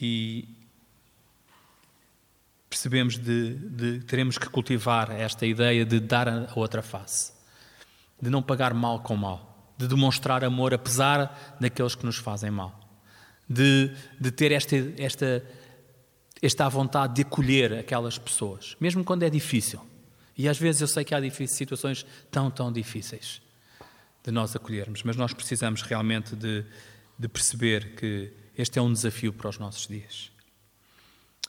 E 0.00 0.48
percebemos 2.70 3.18
de, 3.18 3.54
de 3.54 3.98
teremos 4.04 4.38
que 4.38 4.48
cultivar 4.48 5.10
esta 5.10 5.44
ideia 5.44 5.84
de 5.84 5.98
dar 5.98 6.28
a 6.28 6.52
outra 6.54 6.82
face, 6.82 7.32
de 8.20 8.30
não 8.30 8.40
pagar 8.40 8.72
mal 8.72 9.00
com 9.00 9.16
mal, 9.16 9.51
de 9.82 9.88
demonstrar 9.88 10.44
amor 10.44 10.72
apesar 10.72 11.56
daqueles 11.60 11.96
que 11.96 12.06
nos 12.06 12.16
fazem 12.16 12.50
mal, 12.50 12.78
de, 13.48 13.90
de 14.20 14.30
ter 14.30 14.52
esta, 14.52 14.76
esta, 14.96 15.44
esta 16.40 16.68
vontade 16.68 17.16
de 17.16 17.22
acolher 17.22 17.72
aquelas 17.74 18.16
pessoas, 18.16 18.76
mesmo 18.80 19.02
quando 19.02 19.24
é 19.24 19.30
difícil. 19.30 19.80
E 20.38 20.48
às 20.48 20.56
vezes 20.56 20.80
eu 20.80 20.86
sei 20.86 21.04
que 21.04 21.14
há 21.14 21.20
situações 21.48 22.06
tão, 22.30 22.50
tão 22.50 22.72
difíceis 22.72 23.42
de 24.24 24.30
nós 24.30 24.54
acolhermos, 24.54 25.02
mas 25.02 25.16
nós 25.16 25.34
precisamos 25.34 25.82
realmente 25.82 26.36
de, 26.36 26.64
de 27.18 27.28
perceber 27.28 27.96
que 27.96 28.32
este 28.56 28.78
é 28.78 28.82
um 28.82 28.92
desafio 28.92 29.32
para 29.32 29.50
os 29.50 29.58
nossos 29.58 29.88
dias. 29.88 30.30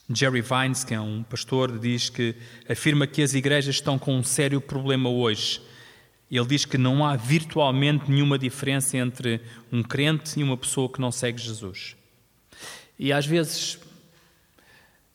Jerry 0.10 0.42
Vines, 0.42 0.84
que 0.84 0.94
é 0.94 1.00
um 1.00 1.22
pastor, 1.24 1.78
diz 1.78 2.10
que 2.10 2.36
afirma 2.68 3.06
que 3.06 3.22
as 3.22 3.36
igrejas 3.36 3.76
estão 3.76 4.00
com 4.00 4.18
um 4.18 4.24
sério 4.24 4.60
problema 4.60 5.08
hoje. 5.08 5.62
Ele 6.36 6.48
diz 6.48 6.66
que 6.66 6.80
não 6.80 7.06
há 7.06 7.16
virtualmente 7.16 8.10
nenhuma 8.10 8.40
diferença 8.40 8.98
entre 8.98 9.40
um 9.72 9.84
crente 9.84 10.40
e 10.40 10.44
uma 10.44 10.58
pessoa 10.58 10.90
que 10.90 11.00
não 11.00 11.12
segue 11.12 11.40
Jesus. 11.40 11.96
E 12.98 13.14
às 13.14 13.26
vezes 13.26 13.78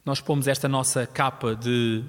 nós 0.04 0.20
pomos 0.20 0.46
esta 0.46 0.68
nossa 0.68 1.06
capa 1.06 1.56
de 1.56 2.04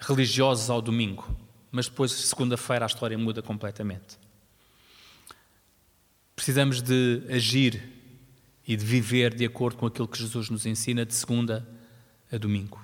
religiosos 0.00 0.70
ao 0.70 0.80
domingo, 0.80 1.36
mas 1.70 1.86
depois, 1.86 2.12
segunda-feira, 2.12 2.84
a 2.84 2.86
história 2.86 3.18
muda 3.18 3.42
completamente. 3.42 4.18
Precisamos 6.34 6.80
de 6.80 7.22
agir 7.28 7.82
e 8.66 8.74
de 8.74 8.84
viver 8.84 9.34
de 9.34 9.44
acordo 9.44 9.76
com 9.76 9.86
aquilo 9.86 10.08
que 10.08 10.18
Jesus 10.18 10.48
nos 10.48 10.64
ensina 10.64 11.04
de 11.04 11.14
segunda 11.14 11.68
a 12.32 12.38
domingo. 12.38 12.82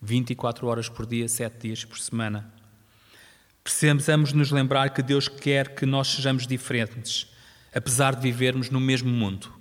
24 0.00 0.66
horas 0.66 0.88
por 0.88 1.04
dia, 1.04 1.28
7 1.28 1.58
dias 1.60 1.84
por 1.84 1.98
semana. 1.98 2.59
Precisamos 3.62 4.32
nos 4.32 4.50
lembrar 4.50 4.90
que 4.90 5.02
Deus 5.02 5.28
quer 5.28 5.74
que 5.74 5.84
nós 5.84 6.08
sejamos 6.08 6.46
diferentes, 6.46 7.26
apesar 7.74 8.14
de 8.14 8.22
vivermos 8.22 8.70
no 8.70 8.80
mesmo 8.80 9.10
mundo. 9.10 9.52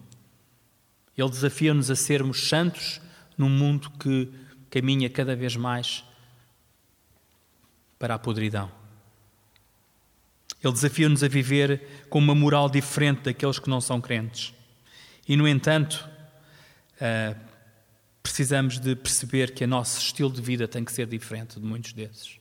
Ele 1.17 1.29
desafia-nos 1.29 1.91
a 1.91 1.95
sermos 1.95 2.47
santos 2.47 3.01
num 3.38 3.49
mundo 3.49 3.89
que 3.91 4.31
caminha 4.69 5.09
cada 5.09 5.35
vez 5.35 5.55
mais 5.55 6.03
para 7.97 8.15
a 8.15 8.19
podridão. 8.19 8.71
Ele 10.63 10.73
desafia-nos 10.73 11.23
a 11.23 11.27
viver 11.27 12.05
com 12.09 12.19
uma 12.19 12.35
moral 12.35 12.69
diferente 12.69 13.23
daqueles 13.23 13.59
que 13.59 13.69
não 13.69 13.81
são 13.81 13.99
crentes. 13.99 14.53
E, 15.27 15.35
no 15.35 15.47
entanto, 15.47 16.09
uh, 16.95 17.39
precisamos 18.23 18.79
de 18.79 18.95
perceber 18.95 19.53
que 19.53 19.63
o 19.63 19.67
nosso 19.67 19.99
estilo 19.99 20.31
de 20.31 20.41
vida 20.41 20.67
tem 20.67 20.83
que 20.83 20.91
ser 20.91 21.07
diferente 21.07 21.59
de 21.59 21.65
muitos 21.65 21.93
desses. 21.93 22.38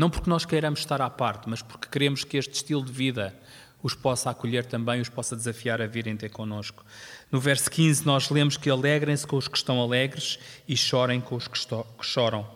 Não 0.00 0.08
porque 0.08 0.30
nós 0.30 0.46
queiramos 0.46 0.80
estar 0.80 1.02
à 1.02 1.10
parte, 1.10 1.46
mas 1.46 1.60
porque 1.60 1.86
queremos 1.86 2.24
que 2.24 2.38
este 2.38 2.54
estilo 2.54 2.82
de 2.82 2.90
vida 2.90 3.38
os 3.82 3.94
possa 3.94 4.30
acolher 4.30 4.64
também, 4.64 4.98
os 4.98 5.10
possa 5.10 5.36
desafiar 5.36 5.82
a 5.82 5.86
virem 5.86 6.16
ter 6.16 6.30
connosco. 6.30 6.82
No 7.30 7.38
verso 7.38 7.70
15, 7.70 8.06
nós 8.06 8.30
lemos 8.30 8.56
que 8.56 8.70
alegrem-se 8.70 9.26
com 9.26 9.36
os 9.36 9.46
que 9.46 9.58
estão 9.58 9.78
alegres 9.78 10.38
e 10.66 10.74
chorem 10.74 11.20
com 11.20 11.36
os 11.36 11.46
que, 11.46 11.58
que 11.58 12.06
choram. 12.06 12.48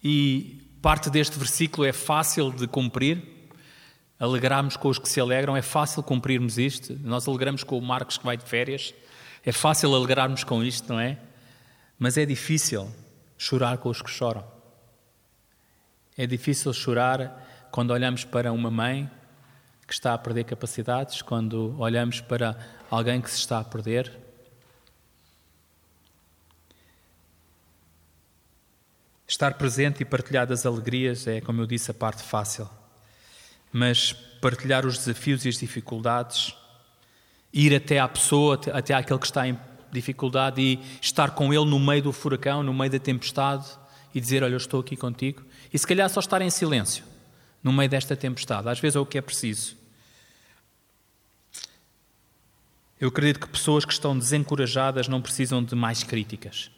E 0.00 0.62
parte 0.80 1.10
deste 1.10 1.36
versículo 1.36 1.84
é 1.84 1.92
fácil 1.92 2.52
de 2.52 2.68
cumprir. 2.68 3.20
Alegrarmos 4.16 4.76
com 4.76 4.88
os 4.88 5.00
que 5.00 5.08
se 5.08 5.18
alegram, 5.18 5.56
é 5.56 5.62
fácil 5.62 6.04
cumprirmos 6.04 6.56
isto. 6.56 6.96
Nós 7.02 7.26
alegramos 7.26 7.64
com 7.64 7.76
o 7.76 7.82
Marcos 7.82 8.16
que 8.16 8.24
vai 8.24 8.36
de 8.36 8.44
férias. 8.44 8.94
É 9.44 9.50
fácil 9.50 9.92
alegrarmos 9.92 10.44
com 10.44 10.62
isto, 10.62 10.92
não 10.92 11.00
é? 11.00 11.18
Mas 11.98 12.16
é 12.16 12.24
difícil 12.24 12.88
chorar 13.36 13.78
com 13.78 13.88
os 13.88 14.00
que 14.00 14.08
choram. 14.08 14.53
É 16.16 16.28
difícil 16.28 16.72
chorar 16.72 17.68
quando 17.72 17.90
olhamos 17.90 18.22
para 18.24 18.52
uma 18.52 18.70
mãe 18.70 19.10
que 19.84 19.92
está 19.92 20.14
a 20.14 20.18
perder 20.18 20.44
capacidades, 20.44 21.20
quando 21.22 21.74
olhamos 21.76 22.20
para 22.20 22.56
alguém 22.88 23.20
que 23.20 23.28
se 23.28 23.38
está 23.38 23.58
a 23.58 23.64
perder. 23.64 24.12
Estar 29.26 29.54
presente 29.54 30.02
e 30.02 30.04
partilhar 30.04 30.46
das 30.46 30.64
alegrias 30.64 31.26
é, 31.26 31.40
como 31.40 31.62
eu 31.62 31.66
disse, 31.66 31.90
a 31.90 31.94
parte 31.94 32.22
fácil. 32.22 32.70
Mas 33.72 34.12
partilhar 34.12 34.86
os 34.86 34.96
desafios 34.96 35.44
e 35.44 35.48
as 35.48 35.56
dificuldades 35.56 36.54
ir 37.52 37.74
até 37.74 37.98
à 37.98 38.06
pessoa, 38.06 38.60
até 38.72 38.94
àquele 38.94 39.18
que 39.18 39.26
está 39.26 39.48
em 39.48 39.58
dificuldade 39.90 40.60
e 40.60 40.80
estar 41.00 41.32
com 41.32 41.52
ele 41.52 41.64
no 41.64 41.80
meio 41.80 42.02
do 42.02 42.12
furacão, 42.12 42.62
no 42.62 42.72
meio 42.72 42.92
da 42.92 43.00
tempestade 43.00 43.66
e 44.14 44.20
dizer: 44.20 44.42
Olha, 44.42 44.52
eu 44.52 44.58
estou 44.58 44.80
aqui 44.80 44.96
contigo. 44.96 45.42
E 45.72 45.78
se 45.78 45.86
calhar 45.86 46.08
só 46.08 46.20
estar 46.20 46.40
em 46.40 46.50
silêncio 46.50 47.04
no 47.62 47.72
meio 47.72 47.88
desta 47.88 48.14
tempestade. 48.14 48.68
Às 48.68 48.78
vezes 48.78 48.94
é 48.94 49.00
o 49.00 49.06
que 49.06 49.16
é 49.16 49.22
preciso. 49.22 49.74
Eu 53.00 53.08
acredito 53.08 53.40
que 53.40 53.48
pessoas 53.48 53.84
que 53.84 53.92
estão 53.92 54.16
desencorajadas 54.16 55.08
não 55.08 55.20
precisam 55.20 55.64
de 55.64 55.74
mais 55.74 56.02
críticas. 56.02 56.70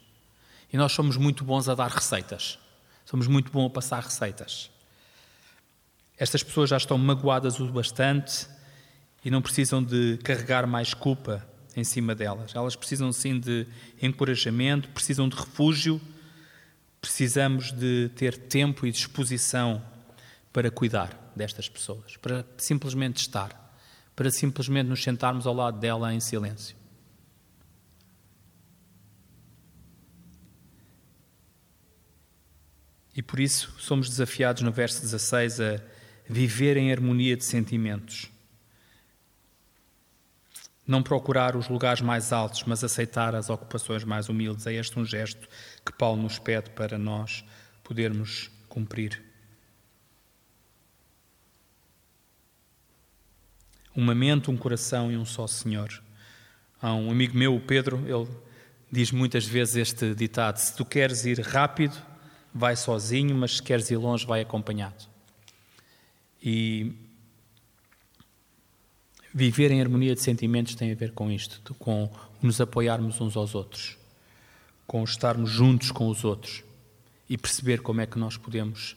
E 0.71 0.77
nós 0.77 0.93
somos 0.93 1.17
muito 1.17 1.43
bons 1.43 1.69
a 1.69 1.75
dar 1.75 1.91
receitas. 1.91 2.57
Somos 3.05 3.27
muito 3.27 3.51
bons 3.51 3.67
a 3.67 3.69
passar 3.69 4.03
receitas. 4.03 4.71
Estas 6.17 6.41
pessoas 6.41 6.69
já 6.69 6.77
estão 6.77 6.97
magoadas 6.97 7.59
o 7.59 7.67
bastante 7.67 8.47
e 9.23 9.29
não 9.29 9.41
precisam 9.41 9.83
de 9.83 10.17
carregar 10.23 10.65
mais 10.65 10.93
culpa 10.93 11.47
em 11.75 11.83
cima 11.83 12.15
delas. 12.15 12.55
Elas 12.55 12.75
precisam 12.75 13.11
sim 13.13 13.39
de 13.39 13.67
encorajamento, 14.01 14.89
precisam 14.89 15.29
de 15.29 15.35
refúgio, 15.35 16.01
precisamos 17.07 17.71
de 17.71 18.09
ter 18.15 18.37
tempo 18.37 18.85
e 18.85 18.91
disposição 18.91 19.81
para 20.51 20.69
cuidar 20.69 21.31
destas 21.33 21.69
pessoas, 21.69 22.17
para 22.17 22.45
simplesmente 22.57 23.21
estar, 23.21 23.73
para 24.13 24.29
simplesmente 24.29 24.87
nos 24.87 25.01
sentarmos 25.01 25.47
ao 25.47 25.53
lado 25.53 25.79
dela 25.79 26.13
em 26.13 26.19
silêncio. 26.19 26.75
E 33.15 33.23
por 33.23 33.39
isso 33.39 33.73
somos 33.79 34.09
desafiados 34.09 34.61
no 34.61 34.71
verso 34.71 35.01
16 35.01 35.61
a 35.61 35.81
viver 36.27 36.75
em 36.75 36.91
harmonia 36.91 37.37
de 37.37 37.45
sentimentos 37.45 38.29
não 40.87 41.03
procurar 41.03 41.55
os 41.55 41.67
lugares 41.67 42.01
mais 42.01 42.31
altos, 42.31 42.63
mas 42.63 42.83
aceitar 42.83 43.35
as 43.35 43.49
ocupações 43.49 44.05
mais 44.05 44.29
humildes. 44.29 44.65
É 44.65 44.73
este 44.73 44.97
um 44.97 45.03
gesto 45.03 45.47
que 45.85 45.91
Paulo 45.91 46.21
nos 46.21 46.39
pede 46.39 46.69
para 46.69 46.97
nós 46.97 47.43
podermos 47.83 48.49
cumprir. 48.69 49.21
Uma 53.93 54.15
mente, 54.15 54.49
um 54.49 54.55
coração 54.55 55.11
e 55.11 55.17
um 55.17 55.25
só 55.25 55.45
Senhor. 55.45 55.89
Há 56.81 56.93
um 56.93 57.11
amigo 57.11 57.35
meu, 57.35 57.55
o 57.55 57.59
Pedro, 57.59 57.97
ele 58.07 58.29
diz 58.91 59.11
muitas 59.11 59.45
vezes 59.45 59.75
este 59.75 60.13
ditado: 60.13 60.57
Se 60.57 60.75
tu 60.75 60.85
queres 60.85 61.25
ir 61.25 61.39
rápido, 61.41 61.97
vai 62.53 62.75
sozinho, 62.75 63.35
mas 63.35 63.57
se 63.57 63.63
queres 63.63 63.89
ir 63.89 63.97
longe, 63.97 64.25
vai 64.25 64.41
acompanhado. 64.41 65.05
E 66.41 66.93
Viver 69.33 69.71
em 69.71 69.81
harmonia 69.81 70.15
de 70.15 70.21
sentimentos 70.21 70.75
tem 70.75 70.91
a 70.91 70.95
ver 70.95 71.11
com 71.11 71.31
isto, 71.31 71.75
com 71.75 72.09
nos 72.41 72.61
apoiarmos 72.61 73.19
uns 73.19 73.35
aos 73.35 73.53
outros, 73.53 73.97
com 74.85 75.03
estarmos 75.03 75.49
juntos 75.49 75.91
com 75.91 76.07
os 76.07 76.23
outros 76.23 76.63
e 77.29 77.37
perceber 77.37 77.81
como 77.81 78.01
é 78.01 78.05
que 78.05 78.17
nós 78.17 78.37
podemos 78.37 78.95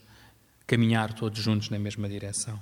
caminhar 0.66 1.12
todos 1.12 1.40
juntos 1.42 1.68
na 1.68 1.78
mesma 1.78 2.08
direção. 2.08 2.60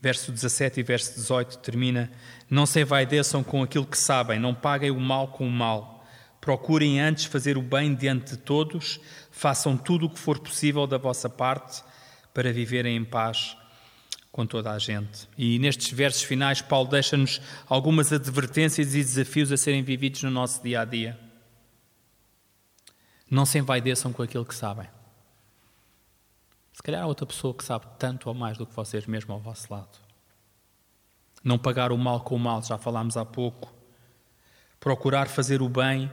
Verso 0.00 0.30
17 0.30 0.80
e 0.80 0.82
verso 0.82 1.14
18 1.14 1.58
termina: 1.58 2.10
Não 2.50 2.66
se 2.66 2.80
envaideçam 2.80 3.42
com 3.42 3.62
aquilo 3.62 3.86
que 3.86 3.96
sabem, 3.96 4.38
não 4.38 4.54
paguem 4.54 4.90
o 4.90 5.00
mal 5.00 5.28
com 5.28 5.46
o 5.46 5.50
mal. 5.50 6.04
Procurem 6.40 7.00
antes 7.00 7.24
fazer 7.24 7.56
o 7.56 7.62
bem 7.62 7.94
diante 7.94 8.32
de 8.32 8.36
todos, 8.36 9.00
façam 9.30 9.76
tudo 9.76 10.06
o 10.06 10.10
que 10.10 10.18
for 10.18 10.40
possível 10.40 10.88
da 10.88 10.98
vossa 10.98 11.30
parte 11.30 11.82
para 12.34 12.52
viverem 12.52 12.96
em 12.96 13.04
paz 13.04 13.56
com 14.32 14.46
toda 14.46 14.72
a 14.72 14.78
gente. 14.78 15.28
E 15.36 15.58
nestes 15.58 15.92
versos 15.92 16.22
finais, 16.22 16.62
Paulo 16.62 16.88
deixa-nos 16.88 17.40
algumas 17.68 18.10
advertências 18.10 18.94
e 18.94 18.98
desafios 18.98 19.52
a 19.52 19.58
serem 19.58 19.82
vividos 19.82 20.22
no 20.22 20.30
nosso 20.30 20.62
dia 20.62 20.80
a 20.80 20.84
dia. 20.86 21.20
Não 23.30 23.44
se 23.44 23.58
envaideçam 23.58 24.10
com 24.10 24.22
aquilo 24.22 24.46
que 24.46 24.54
sabem. 24.54 24.88
Se 26.72 26.82
calhar 26.82 27.02
há 27.02 27.06
outra 27.06 27.26
pessoa 27.26 27.52
que 27.52 27.62
sabe 27.62 27.86
tanto 27.98 28.28
ou 28.28 28.34
mais 28.34 28.56
do 28.56 28.66
que 28.66 28.74
vocês 28.74 29.06
mesmo 29.06 29.34
ao 29.34 29.38
vosso 29.38 29.72
lado. 29.72 30.00
Não 31.44 31.58
pagar 31.58 31.92
o 31.92 31.98
mal 31.98 32.22
com 32.22 32.34
o 32.34 32.38
mal, 32.38 32.62
já 32.62 32.78
falámos 32.78 33.18
há 33.18 33.24
pouco. 33.26 33.72
Procurar 34.80 35.28
fazer 35.28 35.60
o 35.60 35.68
bem 35.68 36.10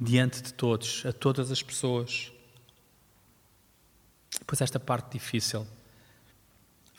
diante 0.00 0.40
de 0.40 0.54
todos, 0.54 1.04
a 1.04 1.12
todas 1.12 1.50
as 1.50 1.62
pessoas. 1.62 2.32
Pois 4.46 4.60
esta 4.62 4.80
parte 4.80 5.12
difícil 5.12 5.66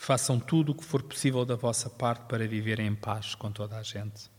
Façam 0.03 0.39
tudo 0.39 0.71
o 0.71 0.75
que 0.75 0.83
for 0.83 1.03
possível 1.03 1.45
da 1.45 1.55
vossa 1.55 1.87
parte 1.87 2.25
para 2.25 2.47
viverem 2.47 2.87
em 2.87 2.95
paz 2.95 3.35
com 3.35 3.51
toda 3.51 3.77
a 3.77 3.83
gente. 3.83 4.31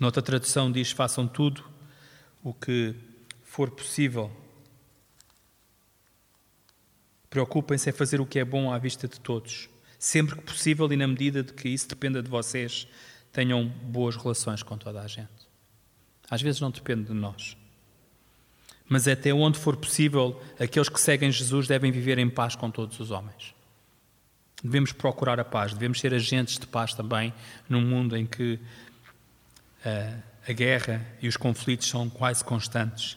Noutra 0.00 0.20
tradução 0.20 0.70
diz: 0.72 0.90
façam 0.90 1.28
tudo 1.28 1.62
o 2.42 2.52
que 2.52 2.92
for 3.44 3.70
possível. 3.70 4.32
Preocupem-se 7.30 7.88
em 7.88 7.92
fazer 7.92 8.20
o 8.20 8.26
que 8.26 8.40
é 8.40 8.44
bom 8.44 8.72
à 8.72 8.78
vista 8.78 9.06
de 9.06 9.20
todos. 9.20 9.68
Sempre 9.96 10.34
que 10.34 10.42
possível 10.42 10.92
e 10.92 10.96
na 10.96 11.06
medida 11.06 11.44
de 11.44 11.52
que 11.52 11.68
isso 11.68 11.88
dependa 11.88 12.20
de 12.20 12.28
vocês, 12.28 12.88
tenham 13.30 13.68
boas 13.68 14.16
relações 14.16 14.64
com 14.64 14.76
toda 14.76 15.00
a 15.00 15.06
gente. 15.06 15.48
Às 16.28 16.42
vezes 16.42 16.60
não 16.60 16.72
depende 16.72 17.04
de 17.04 17.14
nós. 17.14 17.56
Mas 18.88 19.08
até 19.08 19.32
onde 19.32 19.58
for 19.58 19.76
possível, 19.76 20.40
aqueles 20.58 20.88
que 20.88 21.00
seguem 21.00 21.30
Jesus 21.30 21.66
devem 21.66 21.90
viver 21.90 22.18
em 22.18 22.28
paz 22.28 22.54
com 22.54 22.70
todos 22.70 22.98
os 23.00 23.10
homens. 23.10 23.54
Devemos 24.62 24.92
procurar 24.92 25.40
a 25.40 25.44
paz, 25.44 25.72
devemos 25.72 25.98
ser 25.98 26.14
agentes 26.14 26.58
de 26.58 26.66
paz 26.66 26.94
também 26.94 27.32
num 27.68 27.80
mundo 27.80 28.16
em 28.16 28.26
que 28.26 28.54
uh, 29.84 30.22
a 30.46 30.52
guerra 30.52 31.04
e 31.20 31.26
os 31.26 31.36
conflitos 31.36 31.88
são 31.88 32.08
quase 32.08 32.44
constantes. 32.44 33.16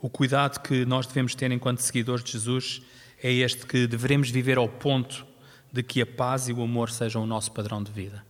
O 0.00 0.10
cuidado 0.10 0.60
que 0.60 0.84
nós 0.84 1.06
devemos 1.06 1.34
ter 1.34 1.50
enquanto 1.50 1.78
seguidores 1.78 2.24
de 2.24 2.32
Jesus 2.32 2.82
é 3.22 3.32
este 3.32 3.64
que 3.66 3.86
devemos 3.86 4.30
viver 4.30 4.58
ao 4.58 4.68
ponto 4.68 5.26
de 5.72 5.82
que 5.82 6.02
a 6.02 6.06
paz 6.06 6.48
e 6.48 6.52
o 6.52 6.62
amor 6.62 6.90
sejam 6.90 7.22
o 7.22 7.26
nosso 7.26 7.50
padrão 7.52 7.82
de 7.82 7.90
vida. 7.90 8.24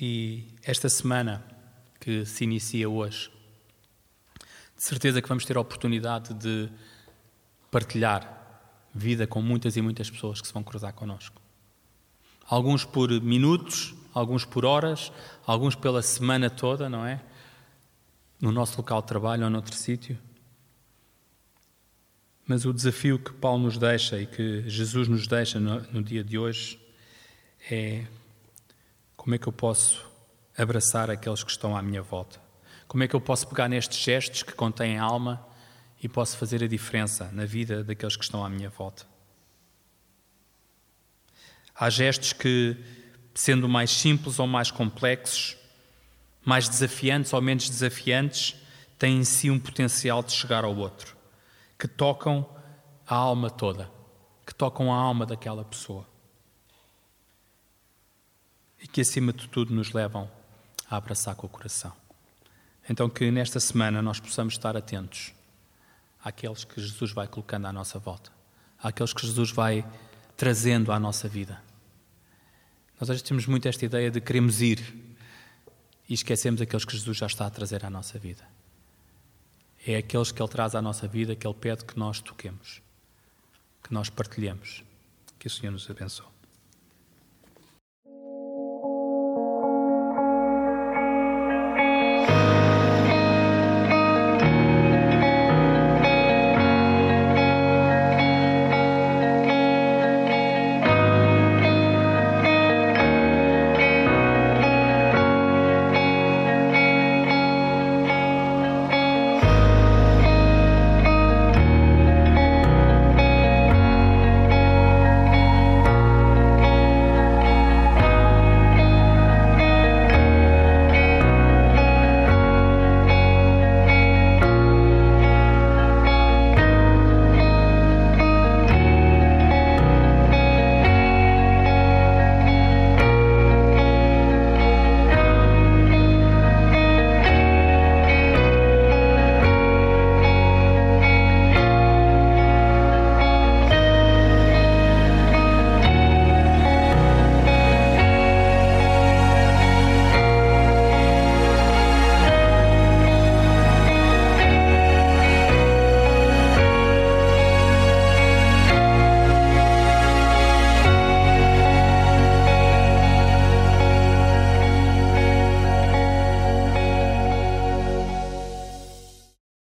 E 0.00 0.44
esta 0.62 0.88
semana 0.88 1.44
que 2.00 2.24
se 2.24 2.44
inicia 2.44 2.88
hoje, 2.88 3.30
de 4.76 4.82
certeza 4.84 5.22
que 5.22 5.28
vamos 5.28 5.44
ter 5.44 5.56
a 5.56 5.60
oportunidade 5.60 6.34
de 6.34 6.68
partilhar 7.70 8.34
vida 8.94 9.26
com 9.26 9.40
muitas 9.40 9.76
e 9.76 9.82
muitas 9.82 10.10
pessoas 10.10 10.40
que 10.40 10.46
se 10.46 10.52
vão 10.52 10.62
cruzar 10.62 10.92
connosco. 10.92 11.40
Alguns 12.46 12.84
por 12.84 13.10
minutos, 13.22 13.94
alguns 14.12 14.44
por 14.44 14.64
horas, 14.64 15.12
alguns 15.46 15.74
pela 15.74 16.02
semana 16.02 16.50
toda, 16.50 16.88
não 16.88 17.06
é? 17.06 17.22
No 18.40 18.52
nosso 18.52 18.76
local 18.76 19.00
de 19.00 19.08
trabalho 19.08 19.44
ou 19.44 19.50
noutro 19.50 19.74
sítio. 19.74 20.18
Mas 22.46 22.66
o 22.66 22.72
desafio 22.72 23.18
que 23.18 23.32
Paulo 23.32 23.62
nos 23.62 23.78
deixa 23.78 24.20
e 24.20 24.26
que 24.26 24.68
Jesus 24.68 25.08
nos 25.08 25.26
deixa 25.26 25.58
no, 25.58 25.80
no 25.92 26.02
dia 26.02 26.22
de 26.22 26.36
hoje 26.36 26.78
é 27.70 28.04
como 29.24 29.34
é 29.34 29.38
que 29.38 29.46
eu 29.46 29.52
posso 29.54 30.04
abraçar 30.54 31.08
aqueles 31.08 31.42
que 31.42 31.50
estão 31.50 31.74
à 31.74 31.80
minha 31.80 32.02
volta? 32.02 32.38
Como 32.86 33.02
é 33.02 33.08
que 33.08 33.16
eu 33.16 33.20
posso 33.22 33.48
pegar 33.48 33.70
nestes 33.70 33.96
gestos 33.96 34.42
que 34.42 34.52
contêm 34.52 34.98
alma 34.98 35.48
e 36.02 36.06
posso 36.06 36.36
fazer 36.36 36.62
a 36.62 36.68
diferença 36.68 37.30
na 37.32 37.46
vida 37.46 37.82
daqueles 37.82 38.16
que 38.16 38.24
estão 38.24 38.44
à 38.44 38.50
minha 38.50 38.68
volta? 38.68 39.06
Há 41.74 41.88
gestos 41.88 42.34
que, 42.34 42.76
sendo 43.34 43.66
mais 43.66 43.90
simples 43.92 44.38
ou 44.38 44.46
mais 44.46 44.70
complexos, 44.70 45.56
mais 46.44 46.68
desafiantes 46.68 47.32
ou 47.32 47.40
menos 47.40 47.70
desafiantes, 47.70 48.54
têm 48.98 49.20
em 49.20 49.24
si 49.24 49.50
um 49.50 49.58
potencial 49.58 50.22
de 50.22 50.32
chegar 50.32 50.64
ao 50.64 50.76
outro, 50.76 51.16
que 51.78 51.88
tocam 51.88 52.46
a 53.06 53.14
alma 53.14 53.48
toda, 53.48 53.90
que 54.46 54.54
tocam 54.54 54.92
a 54.92 54.96
alma 54.98 55.24
daquela 55.24 55.64
pessoa. 55.64 56.12
E 58.84 58.86
que, 58.86 59.00
acima 59.00 59.32
de 59.32 59.48
tudo, 59.48 59.74
nos 59.74 59.92
levam 59.92 60.30
a 60.88 60.96
abraçar 60.96 61.34
com 61.34 61.46
o 61.46 61.50
coração. 61.50 61.92
Então, 62.88 63.08
que 63.08 63.30
nesta 63.30 63.58
semana 63.58 64.02
nós 64.02 64.20
possamos 64.20 64.52
estar 64.54 64.76
atentos 64.76 65.32
àqueles 66.22 66.64
que 66.64 66.78
Jesus 66.78 67.10
vai 67.10 67.26
colocando 67.26 67.66
à 67.66 67.72
nossa 67.72 67.98
volta, 67.98 68.30
àqueles 68.78 69.14
que 69.14 69.26
Jesus 69.26 69.50
vai 69.50 69.84
trazendo 70.36 70.92
à 70.92 71.00
nossa 71.00 71.26
vida. 71.26 71.62
Nós 73.00 73.08
hoje 73.08 73.24
temos 73.24 73.46
muito 73.46 73.66
esta 73.66 73.86
ideia 73.86 74.10
de 74.10 74.20
queremos 74.20 74.60
ir 74.60 74.80
e 76.06 76.12
esquecemos 76.12 76.60
aqueles 76.60 76.84
que 76.84 76.92
Jesus 76.92 77.16
já 77.16 77.26
está 77.26 77.46
a 77.46 77.50
trazer 77.50 77.86
à 77.86 77.90
nossa 77.90 78.18
vida. 78.18 78.46
É 79.86 79.96
aqueles 79.96 80.30
que 80.30 80.42
Ele 80.42 80.48
traz 80.48 80.74
à 80.74 80.82
nossa 80.82 81.08
vida 81.08 81.34
que 81.34 81.46
Ele 81.46 81.54
pede 81.54 81.86
que 81.86 81.98
nós 81.98 82.20
toquemos, 82.20 82.82
que 83.82 83.92
nós 83.92 84.10
partilhemos. 84.10 84.84
Que 85.38 85.48
o 85.48 85.50
Senhor 85.50 85.72
nos 85.72 85.90
abençoe. 85.90 86.33